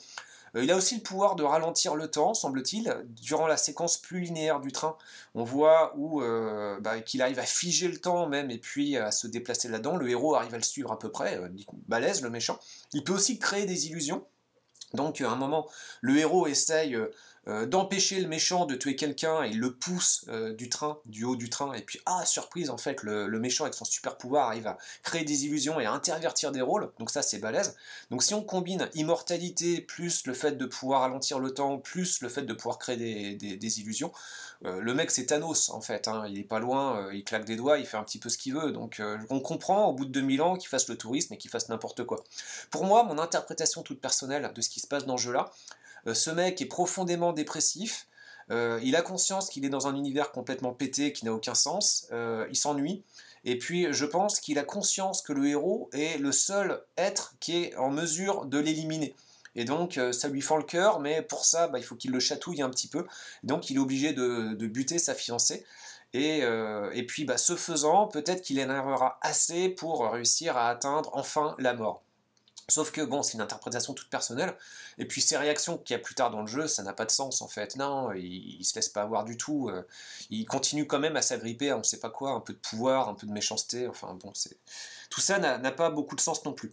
Euh, 0.55 0.63
il 0.63 0.71
a 0.71 0.75
aussi 0.75 0.95
le 0.95 1.01
pouvoir 1.01 1.35
de 1.35 1.43
ralentir 1.43 1.95
le 1.95 2.09
temps, 2.09 2.33
semble-t-il, 2.33 3.05
durant 3.21 3.47
la 3.47 3.57
séquence 3.57 3.97
plus 3.97 4.21
linéaire 4.21 4.59
du 4.59 4.71
train. 4.71 4.95
On 5.35 5.43
voit 5.43 5.93
où 5.97 6.21
euh, 6.21 6.79
bah, 6.79 7.01
qu'il 7.01 7.21
arrive 7.21 7.39
à 7.39 7.45
figer 7.45 7.87
le 7.87 7.97
temps 7.97 8.27
même 8.27 8.51
et 8.51 8.57
puis 8.57 8.97
à 8.97 9.11
se 9.11 9.27
déplacer 9.27 9.67
là-dedans. 9.67 9.97
Le 9.97 10.09
héros 10.09 10.35
arrive 10.35 10.53
à 10.53 10.57
le 10.57 10.63
suivre 10.63 10.91
à 10.91 10.99
peu 10.99 11.11
près, 11.11 11.37
euh, 11.37 11.49
balèze 11.87 12.21
le 12.21 12.29
méchant. 12.29 12.59
Il 12.93 13.03
peut 13.03 13.13
aussi 13.13 13.39
créer 13.39 13.65
des 13.65 13.87
illusions. 13.87 14.25
Donc 14.93 15.21
à 15.21 15.29
un 15.29 15.35
moment, 15.35 15.67
le 16.01 16.17
héros 16.17 16.47
essaye 16.47 16.97
euh, 17.49 17.65
d'empêcher 17.65 18.19
le 18.19 18.27
méchant 18.27 18.65
de 18.65 18.75
tuer 18.75 18.95
quelqu'un 18.95 19.43
et 19.43 19.53
le 19.53 19.73
pousse 19.73 20.25
euh, 20.27 20.53
du 20.53 20.69
train, 20.69 20.99
du 21.05 21.23
haut 21.23 21.35
du 21.35 21.49
train, 21.49 21.73
et 21.73 21.81
puis 21.81 21.99
ah 22.05 22.23
surprise 22.25 22.69
en 22.69 22.77
fait 22.77 23.01
le, 23.01 23.27
méchant 23.39 23.63
avec 23.63 23.73
son 23.73 23.85
super 23.85 24.17
pouvoir 24.17 24.49
arrive 24.49 24.67
à 24.67 24.77
créer 25.03 25.23
des 25.23 25.45
illusions 25.45 25.79
et 25.79 25.85
à 25.85 25.93
intervertir 25.93 26.51
des 26.51 26.61
rôles, 26.61 26.91
donc 26.99 27.09
ça 27.09 27.21
c'est 27.23 27.39
balèze. 27.39 27.75
Donc 28.11 28.23
si 28.23 28.33
on 28.33 28.43
combine 28.43 28.89
immortalité 28.93 29.81
plus 29.81 30.27
le 30.27 30.33
fait 30.33 30.57
de 30.57 30.65
pouvoir 30.65 31.01
ralentir 31.01 31.39
le 31.39 31.51
temps, 31.51 31.79
plus 31.79 32.21
le 32.21 32.29
fait 32.29 32.43
de 32.43 32.53
pouvoir 32.53 32.77
créer 32.77 33.35
des, 33.35 33.79
illusions, 33.79 34.11
euh, 34.65 34.81
le 34.81 34.93
mec 34.93 35.11
c'est 35.11 35.27
Thanos 35.27 35.69
en 35.69 35.81
fait, 35.81 36.07
hein. 36.07 36.25
il 36.27 36.39
est 36.39 36.43
pas 36.43 36.59
loin, 36.59 37.11
il 37.13 37.23
claque 37.23 37.45
des 37.45 37.55
doigts, 37.55 37.77
il 37.77 37.85
fait 37.85 37.97
un 37.97 38.03
petit 38.03 38.19
peu 38.19 38.29
ce 38.29 38.37
qu'il 38.37 38.53
veut, 38.53 38.71
donc 38.71 39.01
on 39.29 39.39
comprend 39.39 39.87
au 39.87 39.93
bout 39.93 40.05
de 40.05 40.11
2000 40.11 40.41
ans 40.41 40.55
qu'il 40.57 40.69
fasse 40.69 40.87
le 40.89 40.97
tourisme 40.97 41.33
et 41.33 41.37
qu'il 41.37 41.49
fasse 41.49 41.69
n'importe 41.69 42.03
quoi. 42.03 42.23
Pour 42.71 42.85
moi, 42.85 43.03
mon 43.03 43.17
interprétation 43.17 43.83
toute 43.83 44.01
personnelle 44.01 44.51
de 44.53 44.61
ce 44.61 44.69
qui 44.69 44.79
se 44.79 44.87
passe 44.87 45.05
dans 45.05 45.17
ce 45.17 45.23
jeu-là, 45.23 45.51
euh, 46.07 46.13
ce 46.13 46.29
mec 46.29 46.61
est 46.61 46.65
profondément 46.65 47.33
dépressif, 47.33 48.07
euh, 48.51 48.79
il 48.83 48.95
a 48.95 49.01
conscience 49.01 49.49
qu'il 49.49 49.65
est 49.65 49.69
dans 49.69 49.87
un 49.87 49.95
univers 49.95 50.31
complètement 50.31 50.73
pété, 50.73 51.13
qui 51.13 51.25
n'a 51.25 51.33
aucun 51.33 51.53
sens, 51.53 52.07
euh, 52.11 52.47
il 52.49 52.55
s'ennuie, 52.55 53.03
et 53.45 53.57
puis 53.57 53.87
je 53.91 54.05
pense 54.05 54.39
qu'il 54.39 54.57
a 54.57 54.63
conscience 54.63 55.21
que 55.21 55.33
le 55.33 55.47
héros 55.47 55.89
est 55.93 56.19
le 56.19 56.31
seul 56.31 56.81
être 56.97 57.35
qui 57.39 57.63
est 57.63 57.75
en 57.75 57.89
mesure 57.89 58.45
de 58.45 58.57
l'éliminer. 58.57 59.15
Et 59.59 59.65
donc 59.65 59.99
ça 60.13 60.29
lui 60.29 60.41
fend 60.41 60.55
le 60.55 60.63
cœur, 60.63 61.01
mais 61.01 61.21
pour 61.21 61.43
ça, 61.43 61.67
bah, 61.67 61.79
il 61.79 61.83
faut 61.83 61.95
qu'il 61.95 62.11
le 62.11 62.21
chatouille 62.21 62.61
un 62.61 62.69
petit 62.69 62.87
peu. 62.87 63.05
Donc 63.43 63.69
il 63.69 63.75
est 63.75 63.79
obligé 63.79 64.13
de, 64.13 64.53
buter 64.67 64.99
sa 64.99 65.13
fiancée. 65.13 65.65
Et, 66.13 66.41
puis 67.09 67.25
bah, 67.25 67.37
ce 67.37 67.57
faisant, 67.57 68.07
peut-être 68.07 68.41
qu'il 68.41 68.57
énervera 68.57 69.19
assez 69.21 69.67
pour 69.67 70.09
réussir 70.09 70.55
à 70.55 70.69
atteindre 70.69 71.09
enfin 71.11 71.55
la 71.59 71.73
mort. 71.73 72.01
Sauf 72.69 72.91
que 72.91 73.01
bon, 73.01 73.21
c'est 73.21 73.33
une 73.33 73.41
interprétation 73.41 73.93
toute 73.93 74.09
personnelle. 74.09 74.55
Et 74.97 75.05
puis 75.05 75.19
ses 75.19 75.35
réactions 75.35 75.77
qu'il 75.77 75.93
y 75.93 75.99
a 75.99 76.01
plus 76.01 76.15
tard 76.15 76.31
dans 76.31 76.41
le 76.41 76.47
jeu, 76.47 76.67
ça 76.67 76.81
n'a 76.83 76.93
pas 76.93 77.05
de 77.05 77.11
sens 77.11 77.41
en 77.41 77.49
fait. 77.49 77.75
Non, 77.75 78.13
il, 78.13 78.59
il, 78.61 78.63
se 78.63 78.75
laisse 78.75 78.87
pas 78.87 79.01
avoir 79.01 79.25
du 79.25 79.35
tout. 79.35 79.67
Euh. 79.69 79.85
il 80.29 80.45
continue 80.45 80.87
quand 80.87 80.99
même 80.99 81.17
à 81.17 81.21
s'agripper 81.21 81.71
à 81.71 81.77
on 81.77 81.83
sait 81.83 81.99
pas 81.99 82.09
quoi, 82.09 82.31
un 82.31 82.39
peu 82.39 82.53
de 82.53 82.59
pouvoir, 82.59 83.09
un 83.09 83.13
peu 83.13 83.27
de 83.27 83.33
méchanceté. 83.33 83.89
Enfin 83.89 84.17
bon, 84.21 84.31
tout 85.09 85.19
ça 85.19 85.37
n'a 85.39 85.71
pas 85.71 85.89
beaucoup 85.89 86.15
de 86.15 86.21
sens 86.21 86.45
non 86.45 86.53
plus. 86.53 86.71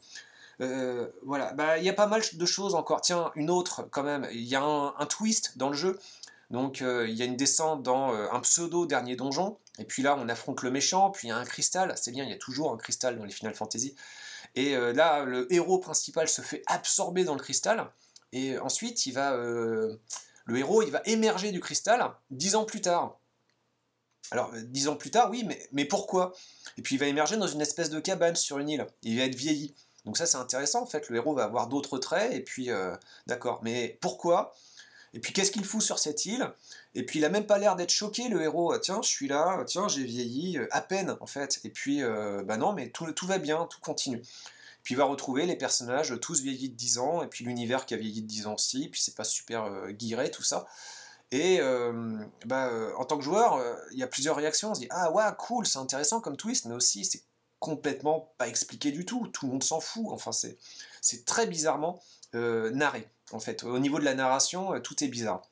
Euh, 0.61 1.09
voilà, 1.23 1.53
bah 1.53 1.79
il 1.79 1.85
y 1.85 1.89
a 1.89 1.93
pas 1.93 2.07
mal 2.07 2.23
de 2.33 2.47
choses 2.47 2.75
encore. 2.75 3.01
Tiens, 3.01 3.31
une 3.35 3.51
autre 3.51 3.87
quand 3.91 4.03
même. 4.03 4.27
Il 4.33 4.45
y 4.45 4.55
a 4.55 4.63
un, 4.63 5.07
twist 5.07 5.59
dans 5.59 5.69
le 5.69 5.77
jeu. 5.77 5.99
Donc 6.51 6.81
euh, 6.81 7.09
il 7.09 7.15
y 7.15 7.23
a 7.23 7.25
une 7.25 7.37
descente 7.37 7.83
dans 7.83 8.13
un 8.13 8.41
pseudo 8.41 8.87
dernier 8.87 9.17
donjon. 9.17 9.59
Et 9.79 9.85
puis 9.85 10.03
là, 10.03 10.17
on 10.19 10.29
affronte 10.29 10.63
le 10.63 10.71
méchant. 10.71 11.11
Puis 11.11 11.29
il 11.29 11.31
y 11.31 11.33
a 11.33 11.37
un 11.37 11.45
cristal. 11.45 11.95
C'est 11.97 12.13
bien, 12.13 12.25
il 12.25 12.31
y 12.31 12.35
a 12.35 12.39
toujours 12.39 12.73
un 12.73 12.77
cristal 12.77 13.19
dans 13.19 13.25
les 13.25 13.33
Final 13.33 13.55
Fantasy. 13.55 13.95
Et 14.57 14.75
euh, 14.75 14.93
là, 14.95 15.25
le 15.25 15.53
héros 15.53 15.79
principal 15.79 16.29
se 16.29 16.41
fait 16.41 16.63
absorber 16.67 17.25
dans 17.25 17.35
le 17.35 17.41
cristal, 17.41 17.91
et 18.33 18.59
ensuite, 18.59 19.07
il 19.07 19.13
va, 19.13 19.35
euh, 19.35 19.97
le 20.47 20.59
héros, 20.59 20.83
il 20.83 20.91
va 20.91 21.03
émerger 21.05 21.53
du 21.53 21.61
cristal 21.61 22.13
dix 22.31 22.57
ans 22.57 22.65
plus 22.65 22.81
tard. 22.81 23.21
Alors, 24.31 24.53
euh, 24.55 24.63
dix 24.63 24.89
ans 24.89 24.97
plus 24.97 25.11
tard, 25.11 25.31
oui, 25.31 25.45
mais, 25.45 25.69
mais 25.73 25.85
pourquoi? 25.85 26.33
Et 26.79 26.83
puis, 26.83 26.97
il 26.97 26.99
va 26.99 27.07
émerger 27.07 27.37
dans 27.37 27.47
une 27.47 27.61
espèce 27.61 27.91
de 27.91 28.01
cabane 28.01 28.35
sur 28.35 28.59
une 28.59 28.69
île. 28.69 28.87
Il 29.03 29.19
va 29.19 29.25
être 29.25 29.35
vieilli. 29.35 29.75
Donc 30.07 30.17
ça, 30.17 30.25
c'est 30.25 30.39
intéressant, 30.39 30.83
en 30.83 30.87
fait. 30.87 31.11
Le 31.11 31.17
héros 31.17 31.35
va 31.35 31.45
avoir 31.45 31.67
d'autres 31.67 31.99
traits, 31.99 32.33
et 32.33 32.41
puis, 32.41 32.71
d'accord. 33.27 33.61
Mais 33.63 33.99
pourquoi? 34.01 34.55
Et 35.13 35.21
puis, 35.21 35.33
qu'est-ce 35.33 35.51
qu'il 35.51 35.65
fout 35.65 35.83
sur 35.83 35.99
cette 35.99 36.25
île? 36.25 36.51
Et 36.95 37.05
puis, 37.05 37.19
il 37.19 37.25
a 37.25 37.29
même 37.29 37.47
pas 37.47 37.59
l'air 37.59 37.77
d'être 37.77 37.91
choqué, 37.91 38.29
le 38.29 38.41
héros. 38.43 38.73
Ah, 38.73 38.79
tiens, 38.79 39.01
je 39.03 39.09
suis 39.09 39.29
là, 39.29 39.65
tiens, 39.67 39.89
j'ai 39.89 40.05
vieilli, 40.05 40.59
à 40.71 40.81
peine, 40.81 41.17
en 41.21 41.27
fait. 41.27 41.61
Et 41.65 41.71
puis, 41.71 42.03
bah 42.45 42.57
non, 42.57 42.73
mais 42.73 42.89
tout, 42.91 43.11
tout 43.13 43.27
va 43.27 43.39
bien, 43.39 43.67
tout 43.69 43.81
continue. 43.81 44.23
Puis 44.87 44.95
il 44.95 44.99
va 44.99 45.05
retrouver 45.05 45.47
les 45.47 45.57
personnages 45.57 46.15
tous 46.21 46.43
vieillis 46.43 46.69
de 46.69 46.77
10 46.77 46.99
ans, 46.99 47.21
et 47.21 47.27
puis 47.27 47.45
l'univers 47.45 47.87
qui 47.87 47.95
a 47.95 47.97
vieilli 47.97 48.23
de 48.23 48.29
10 48.29 48.47
ans 48.47 48.55
aussi, 48.55 48.89
puis 48.89 49.01
c'est 49.01 49.17
pas 49.17 49.25
super 49.25 49.65
euh, 49.65 49.91
guiré 49.91 50.31
tout 50.31 50.45
ça. 50.45 50.65
Et 51.33 51.59
euh, 51.61 52.17
bah, 52.45 52.69
euh, 52.69 52.93
en 52.97 53.05
tant 53.05 53.19
que 53.19 53.25
joueur, 53.25 53.61
il 53.91 53.99
y 53.99 54.05
a 54.05 54.07
plusieurs 54.07 54.37
réactions. 54.37 54.71
On 54.71 54.75
se 54.77 54.81
dit 54.83 54.87
Ah 54.91 55.11
ouais, 55.11 55.25
cool, 55.39 55.67
c'est 55.67 55.81
intéressant 55.81 56.21
comme 56.21 56.37
twist, 56.37 56.67
mais 56.67 56.75
aussi 56.77 57.05
c'est 57.05 57.25
complètement 57.67 58.33
pas 58.39 58.49
expliqué 58.49 58.93
du 58.93 59.05
tout. 59.05 59.29
Tout 59.29 59.47
le 59.47 59.53
monde 59.53 59.63
s'en 59.63 59.81
fout. 59.81 60.07
Enfin, 60.11 60.31
c'est 60.33 61.25
très 61.25 61.47
bizarrement 61.47 62.01
narré. 62.33 63.09
En 63.33 63.41
fait, 63.41 63.65
au 63.65 63.79
niveau 63.79 63.99
de 63.99 64.05
la 64.05 64.15
narration, 64.15 64.81
tout 64.81 65.03
est 65.03 65.09
bizarre. 65.09 65.43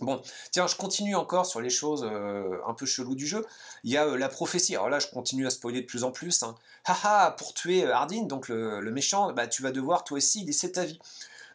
Bon, 0.00 0.22
tiens, 0.50 0.66
je 0.66 0.76
continue 0.76 1.14
encore 1.14 1.46
sur 1.46 1.60
les 1.60 1.70
choses 1.70 2.04
euh, 2.04 2.58
un 2.66 2.74
peu 2.74 2.86
cheloues 2.86 3.14
du 3.14 3.26
jeu. 3.26 3.44
Il 3.84 3.90
y 3.90 3.96
a 3.96 4.06
euh, 4.06 4.16
la 4.16 4.28
prophétie. 4.28 4.74
Alors 4.74 4.88
là, 4.88 4.98
je 4.98 5.08
continue 5.08 5.46
à 5.46 5.50
spoiler 5.50 5.82
de 5.82 5.86
plus 5.86 6.04
en 6.04 6.10
plus. 6.10 6.42
Hein. 6.42 6.54
Haha, 6.86 7.32
pour 7.32 7.52
tuer 7.54 7.84
euh, 7.84 7.94
Hardin, 7.94 8.22
donc 8.22 8.48
le, 8.48 8.80
méchant, 8.90 9.32
bah, 9.32 9.46
tu 9.46 9.62
vas 9.62 9.70
devoir 9.70 10.04
toi 10.04 10.16
aussi 10.16 10.44
laisser 10.44 10.72
ta 10.72 10.84
vie. 10.84 10.98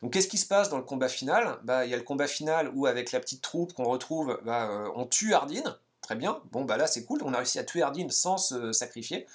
Donc 0.01 0.13
qu'est-ce 0.13 0.27
qui 0.27 0.38
se 0.38 0.45
passe 0.45 0.69
dans 0.69 0.77
le 0.77 0.83
combat 0.83 1.10
final? 1.10 1.57
Bah, 1.63 1.86
Il 1.86 1.91
y 1.91 1.93
a 1.93 1.97
le 1.97 2.03
combat 2.03 2.27
final 2.27 2.71
où, 2.75 2.86
avec 2.86 3.12
la 3.12 3.19
petite 3.19 3.41
troupe 3.41 3.73
qu'on 3.73 3.86
retrouve, 3.86 4.39
bah, 4.45 4.91
on 4.95 5.05
tue 5.05 5.33
Hardin. 5.33 5.77
Très 6.01 6.15
bien. 6.15 6.39
Bon, 6.51 6.63
bah 6.63 6.77
là, 6.77 6.88
c'est 6.88 7.03
cool. 7.03 7.21
On 7.23 7.33
a 7.33 7.38
réussi 7.38 7.60
à 7.60 7.63
tuer 7.63 7.81
Hardin 7.81 8.07
sans 8.10 8.38
se 8.38 8.71
sacrifier. 8.71 9.27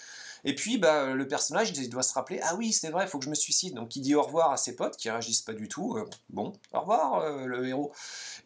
Et 0.44 0.54
puis, 0.54 0.78
bah, 0.78 1.14
le 1.14 1.28
personnage, 1.28 1.70
il 1.70 1.88
doit 1.88 2.02
se 2.02 2.12
rappeler, 2.14 2.40
ah 2.42 2.56
oui, 2.56 2.72
c'est 2.72 2.90
vrai, 2.90 3.04
il 3.04 3.08
faut 3.08 3.18
que 3.18 3.24
je 3.24 3.30
me 3.30 3.34
suicide. 3.34 3.74
Donc, 3.74 3.94
il 3.94 4.00
dit 4.00 4.14
au 4.14 4.22
revoir 4.22 4.50
à 4.50 4.56
ses 4.56 4.74
potes, 4.74 4.96
qui 4.96 5.08
réagissent 5.08 5.42
pas 5.42 5.52
du 5.52 5.68
tout. 5.68 5.96
Euh, 5.96 6.04
bon, 6.30 6.52
au 6.72 6.80
revoir, 6.80 7.20
euh, 7.20 7.46
le 7.46 7.68
héros. 7.68 7.92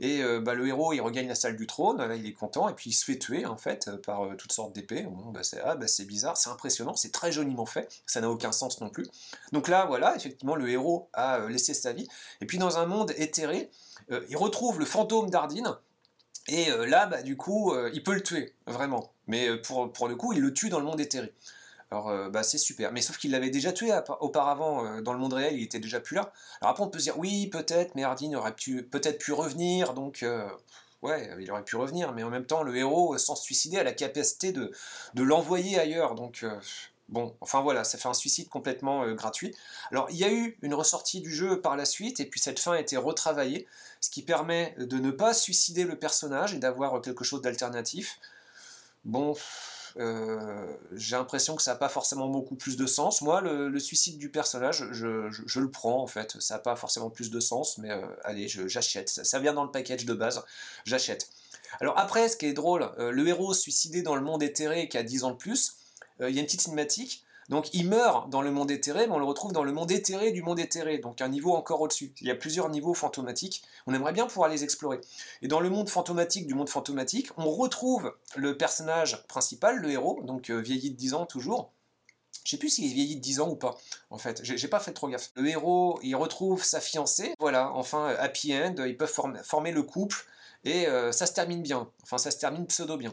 Et 0.00 0.22
euh, 0.22 0.40
bah, 0.40 0.52
le 0.54 0.66
héros, 0.66 0.92
il 0.92 1.00
regagne 1.00 1.28
la 1.28 1.35
salle 1.35 1.56
du 1.56 1.66
trône, 1.66 1.98
là, 1.98 2.14
il 2.14 2.26
est 2.26 2.35
content, 2.35 2.68
et 2.68 2.74
puis 2.74 2.90
il 2.90 2.92
se 2.92 3.04
fait 3.04 3.18
tuer, 3.18 3.46
en 3.46 3.56
fait, 3.56 3.90
par 4.04 4.28
toutes 4.37 4.52
sortes 4.52 4.74
d'épées. 4.74 5.04
Bon, 5.04 5.30
bah, 5.30 5.42
c'est 5.42 5.61
ah, 5.61 5.74
bah, 5.74 5.87
bizarre, 6.06 6.37
c'est 6.37 6.50
impressionnant, 6.50 6.94
c'est 6.94 7.12
très 7.12 7.32
joliment 7.32 7.66
fait, 7.66 7.88
ça 8.06 8.20
n'a 8.20 8.30
aucun 8.30 8.52
sens 8.52 8.80
non 8.80 8.90
plus. 8.90 9.06
Donc 9.52 9.68
là, 9.68 9.87
voilà, 9.87 10.14
effectivement, 10.16 10.54
le 10.54 10.68
héros 10.68 11.09
a 11.14 11.48
laissé 11.48 11.72
sa 11.72 11.92
vie. 11.92 12.06
Et 12.42 12.46
puis, 12.46 12.59
dans 12.59 12.76
un 12.76 12.87
monde 12.87 13.12
éthéré, 13.16 13.70
il 14.28 14.37
retrouve 14.37 14.78
le 14.78 14.85
fantôme 14.85 15.30
d'Ardine, 15.30 15.74
et 16.48 16.66
là, 16.87 17.22
du 17.22 17.37
coup, 17.37 17.74
il 17.92 18.02
peut 18.02 18.14
le 18.14 18.22
tuer, 18.22 18.54
vraiment. 18.66 19.12
Mais 19.26 19.56
pour, 19.56 19.92
pour 19.92 20.06
le 20.06 20.14
coup, 20.14 20.32
il 20.32 20.40
le 20.40 20.52
tue 20.52 20.68
dans 20.68 20.78
le 20.78 20.85
monde 20.85 21.00
éthéré. 21.00 21.32
Alors, 21.90 22.09
euh, 22.09 22.29
bah, 22.29 22.42
c'est 22.42 22.59
super. 22.59 22.92
Mais 22.92 23.01
sauf 23.01 23.16
qu'il 23.18 23.31
l'avait 23.31 23.51
déjà 23.51 23.72
tué 23.72 23.92
auparavant 24.20 24.85
euh, 24.85 25.03
dans 25.03 25.12
le 25.12 25.18
monde 25.18 25.35
réel, 25.35 25.57
il 25.57 25.62
était 25.62 25.79
déjà 25.79 26.01
plus 26.01 26.16
là. 26.16 26.33
Alors 26.61 26.72
après, 26.72 26.83
on 26.83 26.88
peut 26.88 26.99
se 26.99 27.05
dire, 27.05 27.18
oui, 27.18 27.46
peut-être, 27.49 27.94
mais 27.94 28.03
Hardin 28.03 28.35
aurait 28.35 28.55
peut-être 28.55 29.18
pu 29.18 29.33
revenir, 29.33 29.94
donc, 29.94 30.22
euh, 30.22 30.49
ouais, 31.03 31.31
il 31.40 31.51
aurait 31.51 31.64
pu 31.64 31.77
revenir, 31.77 32.12
mais 32.12 32.22
en 32.25 32.31
même 32.31 32.46
temps, 32.46 32.62
le 32.62 32.77
héros, 32.77 33.16
sans 33.18 33.37
se 33.37 33.44
suicider, 33.44 33.79
a 33.79 33.85
la 33.85 33.92
capacité 33.92 34.53
de, 34.53 34.72
l'envoyer 35.14 35.79
ailleurs, 35.79 36.14
donc. 36.14 36.44
Bon, 37.09 37.37
enfin 37.40 37.61
voilà, 37.61 37.85
ça 37.85 37.99
fait 37.99 38.09
un 38.09 38.14
suicide 38.14 38.49
complètement 38.49 39.09
gratuit. 39.12 39.55
Alors, 39.92 40.09
il 40.11 40.16
y 40.16 40.25
a 40.25 40.33
eu 40.33 40.59
une 40.61 40.75
ressortie 40.75 41.20
du 41.20 41.33
jeu 41.33 41.61
par 41.61 41.77
la 41.77 41.85
suite, 41.85 42.18
et 42.18 42.27
puis 42.27 42.40
cette 42.40 42.59
fin 42.59 42.72
a 42.72 42.81
été 42.81 42.96
retravaillée, 42.96 43.68
ce 44.01 44.11
qui 44.11 44.22
permet 44.22 44.75
de 44.77 44.99
ne 44.99 45.12
pas 45.12 45.33
suicider 45.33 45.85
le 45.85 45.96
personnage 45.96 46.53
et 46.55 46.59
d'avoir 46.59 47.01
quelque 47.03 47.22
chose 47.22 47.42
d'alternatif. 47.42 48.18
Bon, 49.05 49.37
j'ai 50.92 51.16
l'impression 51.16 51.56
que 51.56 51.62
ça 51.62 51.72
n'a 51.72 51.78
pas 51.78 51.88
forcément 51.88 52.28
beaucoup 52.28 52.54
plus 52.54 52.76
de 52.76 52.87
sens. 52.87 53.22
Moi, 53.22 53.40
le, 53.40 53.78
suicide 53.78 54.18
du 54.18 54.30
personnage, 54.30 54.87
je, 54.92 55.61
le 55.61 55.70
prends 55.70 56.02
en 56.02 56.06
fait. 56.06 56.37
Ça 56.40 56.54
n'a 56.54 56.61
pas 56.61 56.76
forcément 56.76 57.11
plus 57.11 57.30
de 57.30 57.40
sens, 57.40 57.78
mais 57.78 57.90
euh, 57.90 58.06
allez, 58.24 58.48
j'achète. 58.48 59.09
Ça, 59.09 59.38
vient 59.38 59.54
dans 59.54 59.64
le 59.64 59.70
package 59.70 60.04
de 60.04 60.14
base, 60.14 60.44
j'achète. 60.85 61.28
Alors 61.80 61.98
après, 61.98 62.28
ce 62.28 62.37
qui 62.37 62.46
est 62.46 62.52
drôle, 62.52 62.90
euh, 62.98 63.11
le 63.11 63.26
héros 63.26 63.54
suicidé 63.54 64.02
dans 64.02 64.16
le 64.16 64.22
monde 64.22 64.42
éthéré 64.42 64.88
qui 64.88 64.98
a 64.98 65.02
10 65.02 65.24
ans 65.24 65.30
de 65.30 65.37
plus, 65.37 65.76
il 66.20 66.35
y 66.35 66.38
a 66.38 66.40
une 66.40 66.46
petite 66.46 66.62
cinématique. 66.62 67.26
Donc 67.48 67.72
il 67.72 67.88
meurt 67.88 68.28
dans 68.30 68.42
le 68.42 68.50
monde 68.50 68.70
éthéré, 68.70 69.06
mais 69.06 69.12
on 69.12 69.18
le 69.18 69.24
retrouve 69.24 69.52
dans 69.52 69.62
le 69.62 69.72
monde 69.72 69.90
éthéré 69.90 70.32
du 70.32 70.42
monde 70.42 70.59
éthéré, 70.59 70.98
donc 70.98 71.20
un 71.20 71.28
niveau 71.28 71.54
encore 71.54 71.80
au-dessus. 71.80 72.12
Il 72.20 72.26
y 72.26 72.30
a 72.30 72.35
plusieurs 72.35 72.68
niveaux 72.68 72.94
fantomatiques, 72.94 73.62
on 73.87 73.94
aimerait 73.94 74.12
bien 74.12 74.26
pouvoir 74.26 74.48
les 74.48 74.64
explorer. 74.64 75.00
Et 75.42 75.48
dans 75.48 75.61
le 75.61 75.70
monde 75.70 75.88
fantomatique 75.88 76.46
du 76.46 76.54
monde 76.54 76.68
fantomatique, 76.68 77.28
on 77.37 77.50
retrouve 77.50 78.12
le 78.35 78.56
personnage 78.56 79.24
principal, 79.28 79.76
le 79.76 79.90
héros, 79.90 80.22
donc 80.24 80.50
euh, 80.50 80.59
vieilli 80.59 80.90
de 80.90 80.96
10 80.96 81.14
ans 81.14 81.26
toujours, 81.26 81.72
je 82.46 82.52
sais 82.52 82.56
plus 82.59 82.68
s'il 82.68 82.85
est 82.85 82.94
vieilli 82.94 83.16
de 83.16 83.20
10 83.20 83.40
ans 83.40 83.48
ou 83.48 83.56
pas, 83.56 83.76
en 84.11 84.18
fait. 84.18 84.40
J'ai 84.44 84.68
pas 84.68 84.78
fait 84.78 84.92
trop 84.92 85.09
gaffe. 85.09 85.32
Le 85.35 85.48
héros, 85.48 85.98
il 86.02 86.14
retrouve 86.14 86.62
sa 86.62 86.80
fiancée. 86.80 87.35
Voilà, 87.40 87.72
enfin, 87.72 88.11
euh, 88.11 88.16
happy 88.20 88.56
end, 88.56 88.74
ils 88.87 88.96
peuvent 88.96 89.12
former, 89.42 89.72
le 89.72 89.82
couple. 89.82 90.24
Et 90.64 90.87
euh, 90.87 91.11
ça 91.11 91.26
se 91.26 91.32
termine 91.32 91.62
bien. 91.62 91.90
Enfin, 92.04 92.18
ça 92.18 92.30
se 92.30 92.38
termine 92.38 92.66
pseudo 92.66 92.96
bien. 92.96 93.12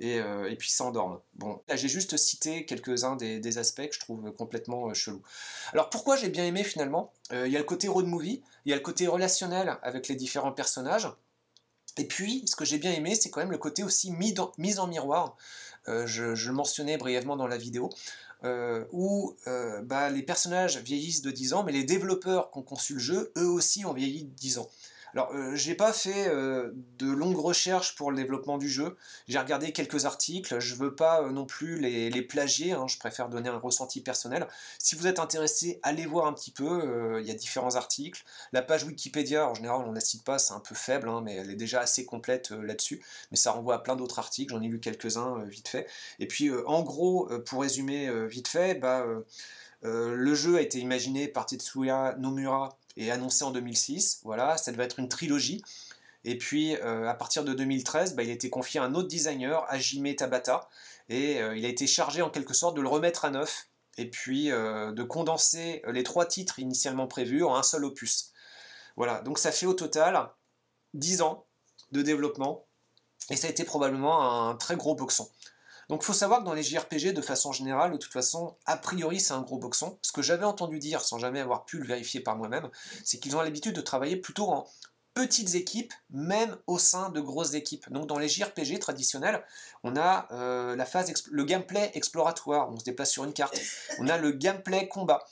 Et, 0.00 0.18
euh, 0.18 0.50
et 0.50 0.56
puis 0.56 0.70
s'endorment. 0.70 1.20
Bon, 1.34 1.60
là 1.68 1.76
j'ai 1.76 1.88
juste 1.88 2.16
cité 2.16 2.64
quelques-uns 2.66 3.14
des, 3.14 3.58
aspects 3.58 3.86
que 3.86 3.94
je 3.94 4.00
trouve 4.00 4.32
complètement 4.32 4.90
euh. 4.90 5.12
Alors 5.72 5.88
pourquoi 5.88 6.16
j'ai 6.16 6.28
bien 6.28 6.44
aimé 6.44 6.64
finalement 6.64 7.12
Il 7.30 7.46
y 7.46 7.56
a 7.56 7.60
le 7.60 7.64
côté 7.64 7.86
road 7.86 8.06
movie, 8.06 8.42
il 8.64 8.70
y 8.70 8.72
a 8.72 8.76
le 8.76 8.82
côté 8.82 9.06
relationnel 9.06 9.78
avec 9.82 10.08
les 10.08 10.16
différents 10.16 10.52
personnages. 10.52 11.08
Et 11.96 12.08
puis, 12.08 12.42
ce 12.46 12.56
que 12.56 12.64
j'ai 12.64 12.78
bien 12.78 12.90
aimé, 12.90 13.14
c'est 13.14 13.30
quand 13.30 13.38
même 13.38 13.52
le 13.52 13.58
côté 13.58 13.84
aussi 13.84 14.10
mis, 14.10 14.34
en 14.40 14.86
miroir. 14.88 15.36
je, 15.86 16.34
je, 16.34 16.48
le 16.48 16.54
mentionnais 16.54 16.96
brièvement 16.96 17.36
dans 17.36 17.46
la 17.46 17.56
vidéo. 17.56 17.88
Euh, 18.44 18.84
où 18.92 19.34
euh, 19.46 19.80
bah, 19.80 20.10
les 20.10 20.22
personnages 20.22 20.76
vieillissent 20.76 21.22
de 21.22 21.30
10 21.30 21.54
ans, 21.54 21.64
mais 21.64 21.72
les 21.72 21.84
développeurs 21.84 22.50
qui 22.50 22.58
ont 22.58 22.62
conçu 22.62 22.94
le 22.94 22.98
jeu, 22.98 23.32
eux 23.38 23.48
aussi 23.48 23.86
ont 23.86 23.94
vieilli 23.94 24.24
de 24.24 24.34
10 24.34 24.58
ans. 24.58 24.68
Alors, 25.14 25.30
euh, 25.32 25.54
j'ai 25.54 25.76
pas 25.76 25.92
fait 25.92 26.26
euh, 26.26 26.72
de 26.98 27.08
longues 27.08 27.38
recherches 27.38 27.94
pour 27.94 28.10
le 28.10 28.16
développement 28.16 28.58
du 28.58 28.68
jeu. 28.68 28.96
J'ai 29.28 29.38
regardé 29.38 29.70
quelques 29.70 30.06
articles. 30.06 30.58
Je 30.58 30.74
veux 30.74 30.96
pas 30.96 31.22
euh, 31.22 31.30
non 31.30 31.46
plus 31.46 31.78
les, 31.78 32.22
plagier. 32.22 32.72
Hein. 32.72 32.86
je 32.88 32.98
préfère 32.98 33.28
donner 33.28 33.48
un 33.48 33.58
ressenti 33.58 34.00
personnel. 34.00 34.48
Si 34.78 34.96
vous 34.96 35.06
êtes 35.06 35.20
intéressé, 35.20 35.78
allez 35.84 36.06
voir 36.06 36.26
un 36.26 36.32
petit 36.32 36.50
peu. 36.50 37.20
Il 37.20 37.26
y 37.26 37.30
a 37.30 37.34
différents 37.34 37.76
articles. 37.76 38.24
La 38.52 38.62
page 38.62 38.84
Wikipédia, 38.84 39.48
en 39.48 39.54
général, 39.54 39.82
on 39.86 39.90
ne 39.90 39.94
la 39.94 40.00
cite 40.00 40.24
pas. 40.24 40.38
C'est 40.38 40.54
un 40.54 40.60
peu 40.60 40.74
faible, 40.74 41.08
hein, 41.08 41.20
mais 41.24 41.36
elle 41.36 41.50
est 41.50 41.56
déjà 41.56 41.80
assez 41.80 42.04
complète 42.04 42.50
là-dessus. 42.50 43.04
Mais 43.30 43.36
ça 43.36 43.52
renvoie 43.52 43.76
à 43.76 43.78
plein 43.78 43.94
d'autres 43.94 44.18
articles. 44.18 44.52
J'en 44.52 44.62
ai 44.62 44.68
lu 44.68 44.80
quelques-uns 44.80 45.44
vite 45.44 45.68
fait. 45.68 45.86
Et 46.18 46.26
puis, 46.26 46.50
en 46.66 46.82
gros, 46.82 47.30
pour 47.46 47.62
résumer 47.62 48.10
vite 48.26 48.48
fait, 48.48 48.74
bah, 48.74 49.06
le 49.82 50.34
jeu 50.34 50.56
a 50.56 50.60
été 50.60 50.78
imaginé 50.78 51.28
par 51.28 51.46
Tetsuya 51.46 52.16
Nomura 52.18 52.78
et 52.96 53.10
annoncé 53.10 53.44
en 53.44 53.50
2006. 53.50 54.20
Voilà, 54.24 54.56
ça 54.56 54.72
devait 54.72 54.84
être 54.84 54.98
une 54.98 55.08
trilogie. 55.08 55.62
Et 56.24 56.38
puis, 56.38 56.74
euh, 56.76 57.08
à 57.08 57.14
partir 57.14 57.44
de 57.44 57.52
2013, 57.52 58.14
bah, 58.14 58.22
il 58.22 58.30
a 58.30 58.32
été 58.32 58.48
confié 58.48 58.80
à 58.80 58.84
un 58.84 58.94
autre 58.94 59.08
designer, 59.08 59.64
Hajime 59.68 60.14
Tabata, 60.14 60.68
et 61.08 61.40
euh, 61.42 61.56
il 61.56 61.64
a 61.66 61.68
été 61.68 61.86
chargé 61.86 62.22
en 62.22 62.30
quelque 62.30 62.54
sorte 62.54 62.76
de 62.76 62.80
le 62.80 62.88
remettre 62.88 63.26
à 63.26 63.30
neuf, 63.30 63.68
et 63.98 64.08
puis 64.08 64.50
euh, 64.50 64.92
de 64.92 65.02
condenser 65.02 65.82
les 65.86 66.02
trois 66.02 66.26
titres 66.26 66.58
initialement 66.58 67.06
prévus 67.06 67.44
en 67.44 67.54
un 67.54 67.62
seul 67.62 67.84
opus. 67.84 68.32
Voilà, 68.96 69.20
donc 69.20 69.38
ça 69.38 69.52
fait 69.52 69.66
au 69.66 69.74
total 69.74 70.30
10 70.94 71.20
ans 71.20 71.46
de 71.92 72.00
développement, 72.00 72.66
et 73.30 73.36
ça 73.36 73.46
a 73.46 73.50
été 73.50 73.64
probablement 73.64 74.48
un 74.48 74.56
très 74.56 74.76
gros 74.76 74.94
boxon. 74.94 75.28
Donc 75.88 76.02
il 76.02 76.06
faut 76.06 76.12
savoir 76.12 76.40
que 76.40 76.44
dans 76.44 76.54
les 76.54 76.62
JRPG, 76.62 77.12
de 77.12 77.20
façon 77.20 77.52
générale, 77.52 77.92
de 77.92 77.96
toute 77.96 78.12
façon, 78.12 78.56
a 78.66 78.76
priori 78.76 79.20
c'est 79.20 79.34
un 79.34 79.42
gros 79.42 79.58
boxon. 79.58 79.98
Ce 80.02 80.12
que 80.12 80.22
j'avais 80.22 80.44
entendu 80.44 80.78
dire, 80.78 81.00
sans 81.00 81.18
jamais 81.18 81.40
avoir 81.40 81.64
pu 81.64 81.78
le 81.78 81.86
vérifier 81.86 82.20
par 82.20 82.36
moi-même, 82.36 82.70
c'est 83.04 83.18
qu'ils 83.18 83.36
ont 83.36 83.42
l'habitude 83.42 83.74
de 83.74 83.80
travailler 83.80 84.16
plutôt 84.16 84.50
en 84.50 84.66
petites 85.14 85.54
équipes, 85.54 85.92
même 86.10 86.56
au 86.66 86.78
sein 86.78 87.08
de 87.10 87.20
grosses 87.20 87.54
équipes. 87.54 87.90
Donc 87.90 88.06
dans 88.06 88.18
les 88.18 88.28
JRPG 88.28 88.80
traditionnels, 88.80 89.44
on 89.84 89.96
a 89.96 90.26
euh, 90.32 90.76
la 90.76 90.84
phase 90.84 91.12
le 91.30 91.44
gameplay 91.44 91.90
exploratoire, 91.94 92.70
on 92.70 92.78
se 92.78 92.84
déplace 92.84 93.12
sur 93.12 93.24
une 93.24 93.32
carte. 93.32 93.58
On 94.00 94.08
a 94.08 94.18
le 94.18 94.32
gameplay 94.32 94.88
combat. 94.88 95.24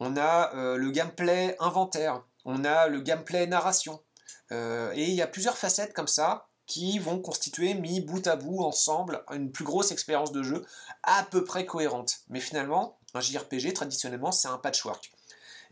On 0.00 0.16
a 0.16 0.54
euh, 0.54 0.76
le 0.76 0.90
gameplay 0.90 1.56
inventaire. 1.60 2.24
On 2.44 2.64
a 2.64 2.88
le 2.88 3.00
gameplay 3.00 3.46
narration. 3.46 4.02
Euh, 4.50 4.92
et 4.94 5.04
il 5.04 5.14
y 5.14 5.22
a 5.22 5.28
plusieurs 5.28 5.56
facettes 5.56 5.92
comme 5.92 6.08
ça 6.08 6.49
qui 6.70 7.00
vont 7.00 7.18
constituer, 7.18 7.74
mis 7.74 8.00
bout 8.00 8.24
à 8.28 8.36
bout 8.36 8.62
ensemble, 8.62 9.24
une 9.32 9.50
plus 9.50 9.64
grosse 9.64 9.90
expérience 9.90 10.30
de 10.30 10.44
jeu 10.44 10.64
à 11.02 11.24
peu 11.24 11.42
près 11.42 11.66
cohérente. 11.66 12.20
Mais 12.28 12.38
finalement, 12.38 12.96
un 13.12 13.20
JRPG, 13.20 13.72
traditionnellement, 13.74 14.30
c'est 14.30 14.46
un 14.46 14.56
patchwork. 14.56 15.10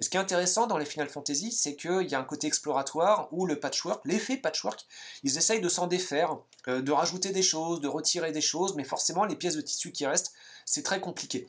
Et 0.01 0.03
ce 0.03 0.11
qui 0.11 0.17
est 0.17 0.21
intéressant 0.21 0.67
dans 0.67 0.77
les 0.77 0.85
Final 0.85 1.09
Fantasy, 1.09 1.53
c'est 1.53 1.77
qu'il 1.77 2.03
y 2.03 2.17
a 2.17 2.19
un 2.19 2.25
côté 2.25 2.49
exploratoire 2.49 3.29
où 3.31 3.47
le 3.47 3.61
patchwork, 3.61 4.01
l'effet 4.05 4.39
patchwork, 4.39 4.87
ils 5.23 5.39
essayent 5.39 5.61
de 5.61 5.69
s'en 5.69 5.87
défaire, 5.87 6.37
euh, 6.67 6.83
de 6.83 6.91
rajouter 6.91 7.31
des 7.31 7.43
choses, 7.43 7.81
de 7.81 7.89
retirer 7.89 8.33
des 8.33 8.41
choses, 8.41 8.75
mais 8.75 8.85
forcément, 8.85 9.25
les 9.25 9.37
pièces 9.37 9.57
de 9.57 9.61
tissu 9.61 9.93
qui 9.93 10.05
restent, 10.05 10.33
c'est 10.65 10.83
très 10.83 11.01
compliqué. 11.01 11.49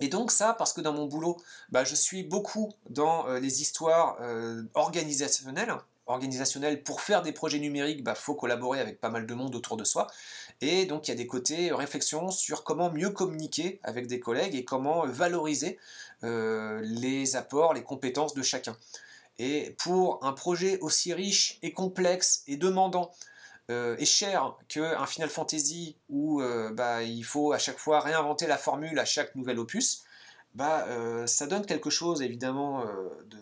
Et 0.00 0.08
donc 0.08 0.30
ça, 0.30 0.54
parce 0.54 0.72
que 0.72 0.80
dans 0.80 0.94
mon 0.94 1.04
boulot, 1.04 1.36
bah, 1.68 1.84
je 1.84 1.94
suis 1.94 2.22
beaucoup 2.22 2.72
dans 2.88 3.28
euh, 3.28 3.40
les 3.40 3.60
histoires 3.60 4.16
euh, 4.22 4.62
organisationnelles, 4.72 5.74
organisationnel, 6.10 6.82
pour 6.82 7.00
faire 7.00 7.22
des 7.22 7.32
projets 7.32 7.58
numériques, 7.58 7.98
il 7.98 8.04
bah, 8.04 8.14
faut 8.14 8.34
collaborer 8.34 8.80
avec 8.80 9.00
pas 9.00 9.10
mal 9.10 9.26
de 9.26 9.34
monde 9.34 9.54
autour 9.54 9.76
de 9.76 9.84
soi. 9.84 10.06
Et 10.60 10.84
donc 10.86 11.08
il 11.08 11.10
y 11.10 11.14
a 11.14 11.16
des 11.16 11.26
côtés 11.26 11.72
réflexion 11.72 12.30
sur 12.30 12.64
comment 12.64 12.90
mieux 12.90 13.10
communiquer 13.10 13.80
avec 13.82 14.06
des 14.06 14.20
collègues 14.20 14.54
et 14.54 14.64
comment 14.64 15.06
valoriser 15.06 15.78
euh, 16.22 16.80
les 16.82 17.36
apports, 17.36 17.72
les 17.72 17.82
compétences 17.82 18.34
de 18.34 18.42
chacun. 18.42 18.76
Et 19.38 19.74
pour 19.78 20.24
un 20.24 20.32
projet 20.32 20.78
aussi 20.80 21.14
riche 21.14 21.58
et 21.62 21.72
complexe 21.72 22.42
et 22.46 22.56
demandant 22.56 23.10
euh, 23.70 23.96
et 23.98 24.04
cher 24.04 24.56
qu'un 24.68 25.06
Final 25.06 25.30
Fantasy 25.30 25.96
où 26.10 26.42
euh, 26.42 26.72
bah, 26.72 27.02
il 27.02 27.24
faut 27.24 27.52
à 27.52 27.58
chaque 27.58 27.78
fois 27.78 28.00
réinventer 28.00 28.46
la 28.46 28.58
formule 28.58 28.98
à 28.98 29.06
chaque 29.06 29.34
nouvel 29.34 29.58
opus, 29.58 30.02
bah, 30.54 30.84
ça 31.26 31.46
donne 31.46 31.64
quelque 31.64 31.90
chose 31.90 32.22
évidemment 32.22 32.84
de 32.84 33.38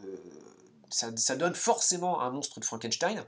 ça, 0.91 1.37
donne 1.37 1.55
forcément 1.55 2.21
un 2.21 2.31
monstre 2.31 2.61
de 2.61 2.65
Frankenstein. 2.65 3.25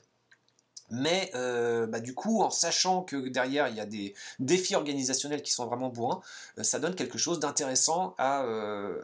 Mais 0.91 1.31
euh, 1.35 1.87
bah, 1.87 2.01
du 2.01 2.15
coup, 2.15 2.43
en 2.43 2.51
sachant 2.51 3.03
que 3.03 3.29
derrière 3.29 3.69
il 3.69 3.77
y 3.77 3.81
a 3.81 3.87
des 3.87 4.15
défis 4.41 4.75
organisationnels 4.75 5.43
qui 5.43 5.53
sont 5.53 5.67
vraiment 5.67 5.89
bourrins, 5.89 6.21
euh, 6.59 6.65
ça 6.65 6.81
donne 6.81 6.97
quelque 6.97 7.17
chose 7.17 7.39
d'intéressant 7.39 8.15
à, 8.19 8.43
euh, 8.43 9.01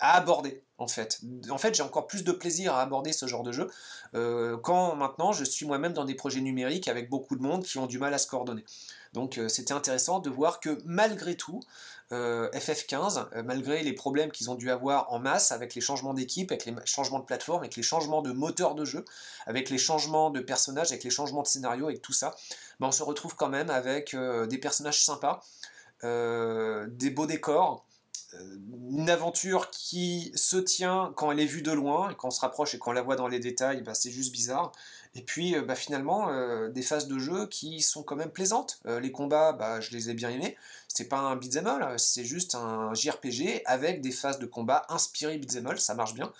à 0.00 0.16
aborder 0.16 0.62
en 0.78 0.88
fait. 0.88 1.20
En 1.50 1.58
fait, 1.58 1.74
j'ai 1.76 1.84
encore 1.84 2.08
plus 2.08 2.24
de 2.24 2.32
plaisir 2.32 2.74
à 2.74 2.82
aborder 2.82 3.12
ce 3.12 3.26
genre 3.26 3.44
de 3.44 3.52
jeu 3.52 3.70
quand 4.62 4.96
maintenant 4.96 5.32
je 5.32 5.44
suis 5.44 5.64
moi-même 5.64 5.92
dans 5.94 6.04
des 6.04 6.14
projets 6.14 6.40
numériques 6.40 6.88
avec 6.88 7.08
beaucoup 7.08 7.36
de 7.36 7.40
monde 7.40 7.62
qui 7.62 7.78
ont 7.78 7.86
du 7.86 7.98
mal 7.98 8.12
à 8.12 8.18
se 8.18 8.26
coordonner. 8.26 8.64
Donc 9.12 9.40
c'était 9.48 9.72
intéressant 9.72 10.18
de 10.18 10.28
voir 10.28 10.58
que 10.58 10.82
malgré 10.84 11.36
tout, 11.36 11.60
euh, 12.12 12.50
FF15, 12.50 13.26
euh, 13.34 13.42
malgré 13.42 13.82
les 13.82 13.92
problèmes 13.92 14.30
qu'ils 14.30 14.50
ont 14.50 14.54
dû 14.54 14.70
avoir 14.70 15.12
en 15.12 15.18
masse 15.18 15.50
avec 15.50 15.74
les 15.74 15.80
changements 15.80 16.14
d'équipe, 16.14 16.50
avec 16.52 16.66
les 16.66 16.74
changements 16.84 17.18
de 17.18 17.24
plateforme, 17.24 17.60
avec 17.60 17.74
les 17.76 17.82
changements 17.82 18.22
de 18.22 18.32
moteur 18.32 18.74
de 18.74 18.84
jeu, 18.84 19.04
avec 19.46 19.70
les 19.70 19.78
changements 19.78 20.30
de 20.30 20.40
personnages, 20.40 20.90
avec 20.90 21.04
les 21.04 21.10
changements 21.10 21.42
de 21.42 21.46
scénario, 21.46 21.86
avec 21.86 22.02
tout 22.02 22.12
ça, 22.12 22.34
ben, 22.80 22.88
on 22.88 22.92
se 22.92 23.02
retrouve 23.02 23.34
quand 23.34 23.48
même 23.48 23.70
avec 23.70 24.14
euh, 24.14 24.46
des 24.46 24.58
personnages 24.58 25.04
sympas, 25.04 25.40
des 26.02 27.10
beaux 27.10 27.26
décors, 27.26 27.86
une 28.90 29.08
aventure 29.08 29.70
qui 29.70 30.32
se 30.34 30.56
tient 30.56 31.12
quand 31.16 31.30
elle 31.30 31.38
est 31.38 31.46
vue 31.46 31.62
de 31.62 31.70
loin, 31.70 32.10
et 32.10 32.14
quand 32.16 32.28
on 32.28 32.32
se 32.32 32.40
rapproche 32.40 32.74
et 32.74 32.78
qu'on 32.78 32.92
la 32.92 33.02
voit 33.02 33.14
dans 33.14 33.28
les 33.28 33.38
détails, 33.38 33.82
ben, 33.82 33.94
c'est 33.94 34.10
juste 34.10 34.32
bizarre. 34.32 34.72
Et 35.14 35.22
puis 35.22 35.54
bah, 35.60 35.74
finalement, 35.74 36.28
des 36.68 36.82
phases 36.82 37.06
de 37.06 37.18
jeu 37.18 37.46
qui 37.46 37.82
sont 37.82 38.02
quand 38.02 38.16
même 38.16 38.30
plaisantes. 38.30 38.80
les 38.86 39.12
combats, 39.12 39.52
bah, 39.52 39.80
je 39.80 39.90
les 39.90 40.10
ai 40.10 40.14
bien 40.14 40.30
aimés 40.30 40.56
c'est 40.94 41.08
pas 41.08 41.18
un 41.18 41.36
beat'em 41.36 41.96
c'est 41.96 42.24
juste 42.24 42.54
un 42.54 42.92
JRPG 42.94 43.62
avec 43.64 44.00
des 44.00 44.12
phases 44.12 44.38
de 44.38 44.46
combat 44.46 44.84
inspirées 44.88 45.38
beat'em 45.38 45.76
ça 45.76 45.94
marche 45.94 46.14
bien. 46.14 46.32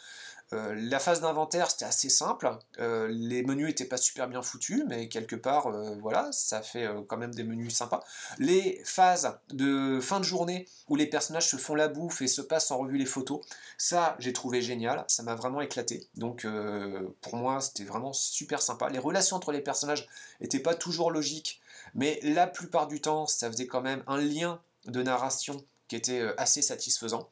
Euh, 0.53 0.75
la 0.77 0.99
phase 0.99 1.21
d'inventaire 1.21 1.71
c'était 1.71 1.85
assez 1.85 2.09
simple, 2.09 2.51
euh, 2.79 3.09
les 3.11 3.43
menus 3.43 3.71
étaient 3.71 3.85
pas 3.85 3.97
super 3.97 4.29
bien 4.29 4.43
foutus, 4.43 4.85
mais 4.87 5.09
quelque 5.09 5.37
part, 5.37 5.67
euh, 5.67 5.97
voilà, 6.01 6.31
ça 6.33 6.63
fait 6.63 6.89
quand 7.09 7.17
même 7.17 7.35
des 7.35 7.45
menus 7.45 7.75
sympas. 7.75 8.03
Les 8.39 8.83
phases 8.85 9.39
de 9.51 10.01
fin 10.01 10.21
de 10.21 10.25
journée 10.25 10.69
où 10.89 10.97
les 10.97 11.07
personnages 11.07 11.49
se 11.49 11.57
font 11.57 11.75
la 11.75 11.89
bouffe 11.89 12.23
et 12.23 12.27
se 12.27 12.43
passent 12.43 12.71
en 12.71 12.79
revue 12.79 12.99
les 12.99 13.07
photos, 13.07 13.41
ça 13.79 14.17
j'ai 14.19 14.33
trouvé 14.33 14.61
génial, 14.63 15.05
ça 15.09 15.23
m'a 15.23 15.35
vraiment 15.35 15.61
éclaté. 15.61 16.07
Donc 16.17 16.47
pour 17.21 17.37
moi 17.37 17.61
c'était 17.61 17.85
vraiment 17.85 18.13
super 18.13 18.61
sympa. 18.61 18.89
Les 18.91 18.99
relations 18.99 19.37
entre 19.37 19.53
les 19.53 19.61
personnages 19.61 20.09
n'étaient 20.41 20.59
pas 20.59 20.75
toujours 20.75 21.11
logiques, 21.11 21.61
mais 21.95 22.21
la 22.23 22.47
plupart 22.47 22.89
du 22.89 23.01
temps, 23.01 23.27
ça 23.27 23.51
faisait 23.51 23.67
quand 23.67 23.83
même 23.83 24.03
un 24.07 24.19
lien 24.19 24.61
de 24.87 25.03
narration 25.03 25.65
qui 25.89 25.97
était 25.97 26.23
assez 26.37 26.63
satisfaisant. 26.63 27.29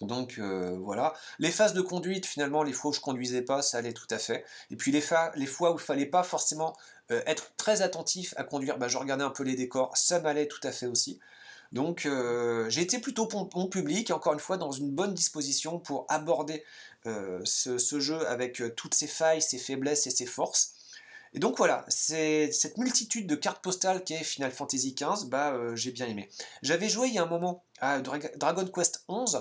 Donc 0.00 0.38
euh, 0.38 0.76
voilà. 0.80 1.14
Les 1.38 1.50
phases 1.50 1.72
de 1.72 1.80
conduite, 1.80 2.26
finalement, 2.26 2.62
les 2.62 2.72
fois 2.72 2.90
où 2.90 2.94
je 2.94 3.00
conduisais 3.00 3.42
pas, 3.42 3.62
ça 3.62 3.78
allait 3.78 3.92
tout 3.92 4.06
à 4.10 4.18
fait. 4.18 4.44
Et 4.70 4.76
puis 4.76 4.92
les, 4.92 5.00
fois 5.00 5.32
où 5.36 5.74
il 5.74 5.80
fallait 5.80 6.06
pas 6.06 6.22
forcément 6.22 6.76
euh, 7.10 7.22
être 7.26 7.52
très 7.56 7.82
attentif 7.82 8.34
à 8.36 8.44
conduire, 8.44 8.78
bah, 8.78 8.88
je 8.88 8.96
regardais 8.96 9.24
un 9.24 9.30
peu 9.30 9.42
les 9.42 9.56
décors, 9.56 9.96
ça 9.96 10.20
m'allait 10.20 10.46
tout 10.46 10.60
à 10.62 10.72
fait 10.72 10.86
aussi. 10.86 11.18
Donc 11.70 12.08
j'ai 12.68 12.80
été 12.80 12.98
plutôt 12.98 13.26
bon, 13.26 13.66
public, 13.66 14.10
encore 14.10 14.32
une 14.32 14.40
fois 14.40 14.56
dans 14.56 14.72
une 14.72 14.90
bonne 14.90 15.12
disposition 15.12 15.78
pour 15.78 16.06
aborder 16.08 16.64
ce, 17.04 18.00
jeu 18.00 18.26
avec 18.26 18.62
toutes 18.74 18.94
ses 18.94 19.06
failles, 19.06 19.42
ses 19.42 19.58
faiblesses 19.58 20.06
et 20.06 20.10
ses 20.10 20.24
forces. 20.24 20.72
Et 21.34 21.40
donc 21.40 21.58
voilà, 21.58 21.84
cette 21.88 22.78
multitude 22.78 23.26
de 23.26 23.34
cartes 23.34 23.62
postales 23.62 24.02
qui 24.02 24.14
est 24.14 24.24
Final 24.24 24.50
Fantasy 24.50 24.94
XV, 24.94 25.26
bah 25.26 25.54
j'ai 25.74 25.92
bien 25.92 26.06
aimé. 26.06 26.30
J'avais 26.62 26.88
joué 26.88 27.08
il 27.08 27.14
y 27.14 27.18
a 27.18 27.22
un 27.24 27.26
moment 27.26 27.62
à 27.82 28.00
Dragon 28.00 28.66
Quest 28.66 29.04
XI, 29.06 29.36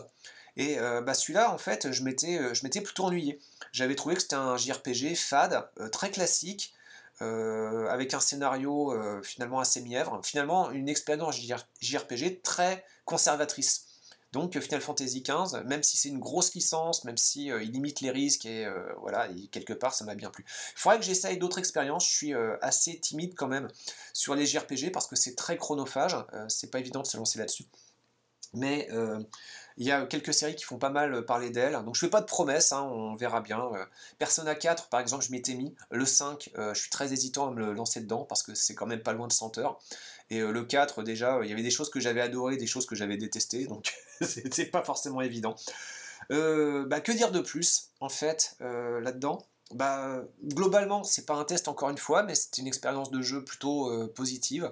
et 0.58 0.78
bah 1.06 1.14
celui-là 1.14 1.54
en 1.54 1.58
fait 1.58 1.92
je 1.92 2.04
m'étais 2.04 2.82
plutôt 2.82 3.06
ennuyé. 3.06 3.40
J'avais 3.72 3.96
trouvé 3.96 4.16
que 4.16 4.22
c'était 4.22 4.36
un 4.36 4.58
JRPG 4.58 5.16
fade, 5.16 5.70
très 5.92 6.12
classique, 6.12 6.74
euh, 7.24 7.88
avec 7.90 8.14
un 8.14 8.20
scénario 8.20 8.94
euh, 8.94 9.24
finalement 9.24 9.60
assez 9.60 9.82
mièvre, 9.82 10.22
finalement 10.24 10.70
une 10.70 10.88
expérience 10.88 11.36
JRPG 11.82 12.44
très 12.44 12.86
conservatrice. 13.06 13.86
Donc 14.34 14.60
Final 14.60 14.82
Fantasy 14.82 15.24
XV, 15.24 15.64
même 15.66 15.82
si 15.82 15.98
c'est 15.98 16.10
une 16.10 16.20
grosse 16.20 16.54
licence, 16.54 17.06
même 17.06 17.18
si 17.18 17.50
euh, 17.50 17.64
il 17.64 17.72
limite 17.72 18.02
les 18.02 18.12
risques 18.12 18.46
et 18.46 18.68
voilà, 19.00 19.30
quelque 19.52 19.74
part 19.74 19.96
ça 19.96 20.06
m'a 20.06 20.14
bien 20.14 20.30
plu. 20.30 20.46
Il 20.76 20.80
faudrait 20.80 21.00
que 21.00 21.06
j'essaye 21.06 21.40
d'autres 21.40 21.58
expériences. 21.58 22.06
Je 22.06 22.16
suis 22.16 22.34
assez 22.62 23.00
timide 23.00 23.34
quand 23.36 23.48
même 23.48 23.68
sur 24.14 24.36
les 24.36 24.46
JRPG 24.46 24.92
parce 24.92 25.08
que 25.08 25.16
c'est 25.16 25.36
très 25.36 25.58
chronophage. 25.58 26.16
c'est 26.50 26.70
pas 26.70 26.80
évident 26.80 27.02
de 27.02 27.08
se 27.08 27.18
lancer 27.18 27.40
là-dessus. 27.40 27.66
Mais 28.54 28.90
il 29.78 29.86
y 29.86 29.92
a 29.92 30.06
quelques 30.06 30.34
séries 30.34 30.56
qui 30.56 30.64
font 30.64 30.80
pas 30.80 30.90
mal 30.90 31.24
parler 31.26 31.52
d'elle. 31.52 31.74
Donc 31.86 31.96
je 31.96 32.00
fais 32.00 32.10
pas 32.10 32.22
de 32.22 32.26
promesses, 32.26 32.72
hein, 32.72 32.82
on 32.84 33.16
verra 33.16 33.42
bien. 33.42 33.70
Euh, 33.74 33.86
Persona 34.18 34.56
4, 34.56 34.90
par 34.90 35.00
exemple, 35.00 35.24
je 35.24 35.32
m'étais 35.32 35.54
mis. 35.54 35.76
Le 35.92 36.06
5, 36.06 36.52
euh, 36.58 36.74
je 36.74 36.82
suis 36.82 36.90
très 36.90 37.14
hésitant 37.14 37.50
à 37.50 37.52
me 37.52 37.72
lancer 37.72 38.02
dedans 38.02 38.24
parce 38.24 38.42
que 38.42 38.56
c'est 38.56 38.74
quand 38.74 38.88
même 38.88 39.02
pas 39.04 39.14
loin 39.14 39.28
de 39.28 39.34
100 39.34 39.60
heures. 39.60 39.80
Et 40.32 40.40
euh, 40.40 40.52
le 40.52 40.64
4, 40.64 41.04
déjà, 41.04 41.40
il 41.44 41.50
y 41.50 41.54
avait 41.54 41.62
des 41.62 41.72
choses 41.72 41.92
que 41.92 42.00
j'avais 42.00 42.22
adorées, 42.22 42.58
des 42.58 42.68
choses 42.68 42.88
que 42.88 42.96
j'avais 42.96 43.18
détestées, 43.18 43.68
donc 43.68 43.94
c'était 44.22 44.66
pas 44.66 44.84
forcément 44.84 45.22
évident. 45.22 45.56
Bah, 46.30 47.00
que 47.00 47.12
dire 47.12 47.32
de 47.32 47.40
plus, 47.40 47.92
en 48.02 48.10
fait, 48.10 48.58
là-dedans? 48.60 49.46
Bah, 49.74 50.24
globalement, 50.44 51.04
c'est 51.04 51.26
pas 51.26 51.36
un 51.36 51.46
test 51.46 51.68
encore 51.68 51.90
une 51.90 51.98
fois, 51.98 52.24
mais 52.24 52.36
c'est 52.36 52.58
une 52.58 52.68
expérience 52.68 53.12
de 53.12 53.22
jeu 53.22 53.46
plutôt 53.46 54.08
positive. 54.10 54.72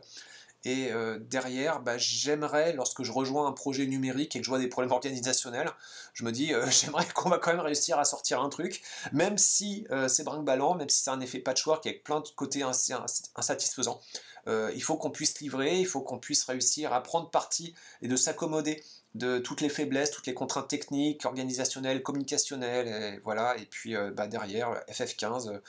Et 0.65 0.91
euh, 0.91 1.19
derrière, 1.19 1.79
bah, 1.79 1.99
j'aimerais, 1.99 2.73
lorsque 2.73 3.03
je 3.03 3.11
rejoins 3.11 3.47
un 3.47 3.51
projet 3.51 3.85
numérique 3.85 4.35
et 4.35 4.39
que 4.39 4.45
je 4.45 4.49
vois 4.49 4.57
des 4.57 4.67
problèmes 4.67 4.91
organisationnels, 4.91 5.71
je 6.13 6.25
me 6.25 6.31
dis, 6.31 6.53
euh, 6.53 6.65
j'aimerais 6.71 7.05
qu'on 7.13 7.29
va 7.29 7.37
quand 7.37 7.51
même 7.51 7.61
réussir 7.61 7.99
à 7.99 8.03
sortir 8.03 8.41
un 8.41 8.49
truc, 8.49 8.81
même 9.13 9.37
si 9.37 9.85
euh, 9.91 10.07
c'est 10.07 10.23
brinque-ballant, 10.23 10.73
même 10.73 10.89
si 10.89 11.03
c'est 11.03 11.11
un 11.11 11.21
effet 11.21 11.37
patchwork 11.37 11.85
avec 11.85 12.03
plein 12.03 12.19
de 12.19 12.27
côtés 12.35 12.63
insatisfaisants. 12.63 14.01
il 14.47 14.81
faut 14.81 14.97
qu'on 14.97 15.11
puisse 15.11 15.39
livrer, 15.39 15.79
il 15.79 15.85
faut 15.85 16.01
qu'on 16.01 16.19
puisse 16.19 16.43
réussir 16.45 16.93
à 16.93 17.03
prendre 17.03 17.29
parti 17.29 17.75
et 18.01 18.07
de 18.07 18.15
s'accommoder 18.15 18.83
de 19.13 19.37
toutes 19.37 19.61
les 19.61 19.69
faiblesses, 19.69 20.11
toutes 20.11 20.27
les 20.27 20.33
contraintes 20.33 20.67
techniques, 20.67 21.25
organisationnelles, 21.25 22.01
communicationnelles, 22.03 22.87
et 22.87 23.19
voilà. 23.23 23.55
Et 23.57 23.65
puis 23.65 23.95
bah, 24.13 24.27
derrière, 24.27 24.83
FF15, 24.89 25.61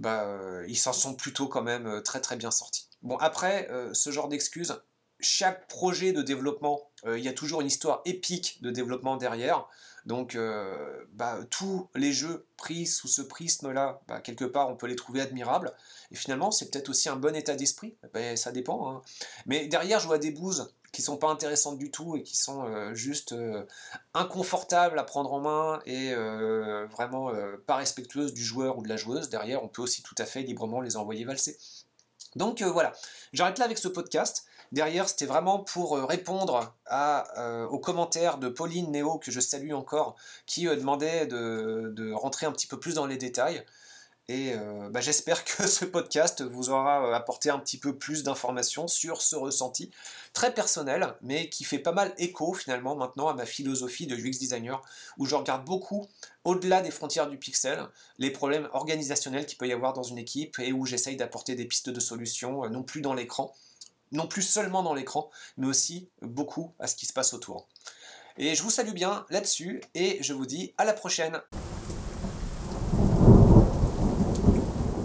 bah, 0.00 0.26
ils 0.66 0.76
s'en 0.76 0.92
sont 0.92 1.14
plutôt 1.14 1.46
quand 1.46 1.62
même 1.62 2.02
très 2.02 2.20
très 2.20 2.36
bien 2.36 2.50
sortis. 2.50 2.90
Bon, 3.02 3.16
après, 3.16 3.68
euh, 3.70 3.94
ce 3.94 4.10
genre 4.10 4.28
d'excuses, 4.28 4.82
chaque 5.20 5.68
projet 5.68 6.12
de 6.12 6.22
développement, 6.22 6.90
euh, 7.06 7.18
il 7.18 7.24
y 7.24 7.28
a 7.28 7.32
toujours 7.32 7.60
une 7.60 7.66
histoire 7.66 8.02
épique 8.04 8.58
de 8.62 8.70
développement 8.70 9.16
derrière. 9.16 9.66
Donc, 10.06 10.34
euh, 10.34 11.04
bah, 11.12 11.40
tous 11.50 11.88
les 11.94 12.12
jeux 12.12 12.46
pris 12.56 12.86
sous 12.86 13.08
ce 13.08 13.22
prisme-là, 13.22 14.00
bah, 14.08 14.20
quelque 14.20 14.44
part, 14.44 14.68
on 14.68 14.76
peut 14.76 14.86
les 14.86 14.96
trouver 14.96 15.20
admirables. 15.20 15.72
Et 16.10 16.16
finalement, 16.16 16.50
c'est 16.50 16.70
peut-être 16.70 16.88
aussi 16.88 17.08
un 17.08 17.16
bon 17.16 17.34
état 17.36 17.54
d'esprit. 17.54 17.96
Ben, 18.12 18.36
ça 18.36 18.52
dépend. 18.52 18.90
Hein. 18.90 19.02
Mais 19.46 19.66
derrière, 19.66 20.00
je 20.00 20.06
vois 20.06 20.18
des 20.18 20.30
bouses 20.30 20.72
qui 20.92 21.02
sont 21.02 21.16
pas 21.16 21.28
intéressantes 21.28 21.78
du 21.78 21.90
tout 21.90 22.16
et 22.16 22.22
qui 22.22 22.36
sont 22.36 22.94
juste 22.94 23.34
inconfortables 24.14 24.98
à 24.98 25.04
prendre 25.04 25.32
en 25.32 25.40
main 25.40 25.80
et 25.86 26.14
vraiment 26.90 27.30
pas 27.66 27.76
respectueuses 27.76 28.34
du 28.34 28.42
joueur 28.42 28.78
ou 28.78 28.82
de 28.82 28.88
la 28.88 28.96
joueuse. 28.96 29.28
Derrière, 29.28 29.62
on 29.62 29.68
peut 29.68 29.82
aussi 29.82 30.02
tout 30.02 30.16
à 30.18 30.24
fait 30.24 30.42
librement 30.42 30.80
les 30.80 30.96
envoyer 30.96 31.24
valser. 31.24 31.56
Donc 32.36 32.62
euh, 32.62 32.70
voilà, 32.70 32.92
j'arrête 33.32 33.58
là 33.58 33.64
avec 33.64 33.78
ce 33.78 33.88
podcast. 33.88 34.44
Derrière, 34.72 35.08
c'était 35.08 35.26
vraiment 35.26 35.58
pour 35.58 35.96
euh, 35.96 36.04
répondre 36.04 36.72
euh, 36.92 37.66
aux 37.66 37.80
commentaires 37.80 38.38
de 38.38 38.48
Pauline 38.48 38.92
Néo, 38.92 39.18
que 39.18 39.32
je 39.32 39.40
salue 39.40 39.72
encore, 39.72 40.14
qui 40.46 40.66
demandait 40.66 41.26
de, 41.26 42.12
rentrer 42.12 42.46
un 42.46 42.52
petit 42.52 42.68
peu 42.68 42.78
plus 42.78 42.94
dans 42.94 43.06
les 43.06 43.16
détails. 43.16 43.64
Et 44.30 44.52
euh, 44.54 44.88
bah, 44.90 45.00
j'espère 45.00 45.44
que 45.44 45.66
ce 45.66 45.84
podcast 45.84 46.40
vous 46.42 46.70
aura 46.70 47.04
euh, 47.04 47.14
apporté 47.14 47.50
un 47.50 47.58
petit 47.58 47.78
peu 47.78 47.98
plus 47.98 48.22
d'informations 48.22 48.86
sur 48.86 49.22
ce 49.22 49.34
ressenti 49.34 49.90
très 50.34 50.54
personnel, 50.54 51.16
mais 51.20 51.48
qui 51.48 51.64
fait 51.64 51.80
pas 51.80 51.90
mal 51.90 52.14
écho 52.16 52.54
finalement 52.54 52.94
maintenant 52.94 53.26
à 53.26 53.34
ma 53.34 53.44
philosophie 53.44 54.06
de 54.06 54.14
UX 54.14 54.38
designer, 54.38 54.80
où 55.18 55.26
je 55.26 55.34
regarde 55.34 55.64
beaucoup 55.64 56.06
au-delà 56.44 56.80
des 56.80 56.92
frontières 56.92 57.28
du 57.28 57.38
pixel, 57.38 57.88
les 58.18 58.30
problèmes 58.30 58.68
organisationnels 58.72 59.46
qu'il 59.46 59.58
peut 59.58 59.66
y 59.66 59.72
avoir 59.72 59.94
dans 59.94 60.04
une 60.04 60.18
équipe 60.18 60.60
et 60.60 60.72
où 60.72 60.86
j'essaye 60.86 61.16
d'apporter 61.16 61.56
des 61.56 61.64
pistes 61.64 61.90
de 61.90 61.98
solutions, 61.98 62.64
euh, 62.64 62.68
non 62.68 62.84
plus 62.84 63.00
dans 63.00 63.14
l'écran, 63.14 63.52
non 64.12 64.28
plus 64.28 64.42
seulement 64.42 64.84
dans 64.84 64.94
l'écran, 64.94 65.28
mais 65.56 65.66
aussi 65.66 66.08
beaucoup 66.22 66.72
à 66.78 66.86
ce 66.86 66.94
qui 66.94 67.06
se 67.06 67.12
passe 67.12 67.34
autour. 67.34 67.66
Et 68.36 68.54
je 68.54 68.62
vous 68.62 68.70
salue 68.70 68.92
bien 68.92 69.26
là-dessus 69.28 69.80
et 69.96 70.22
je 70.22 70.34
vous 70.34 70.46
dis 70.46 70.72
à 70.78 70.84
la 70.84 70.92
prochaine. 70.92 71.42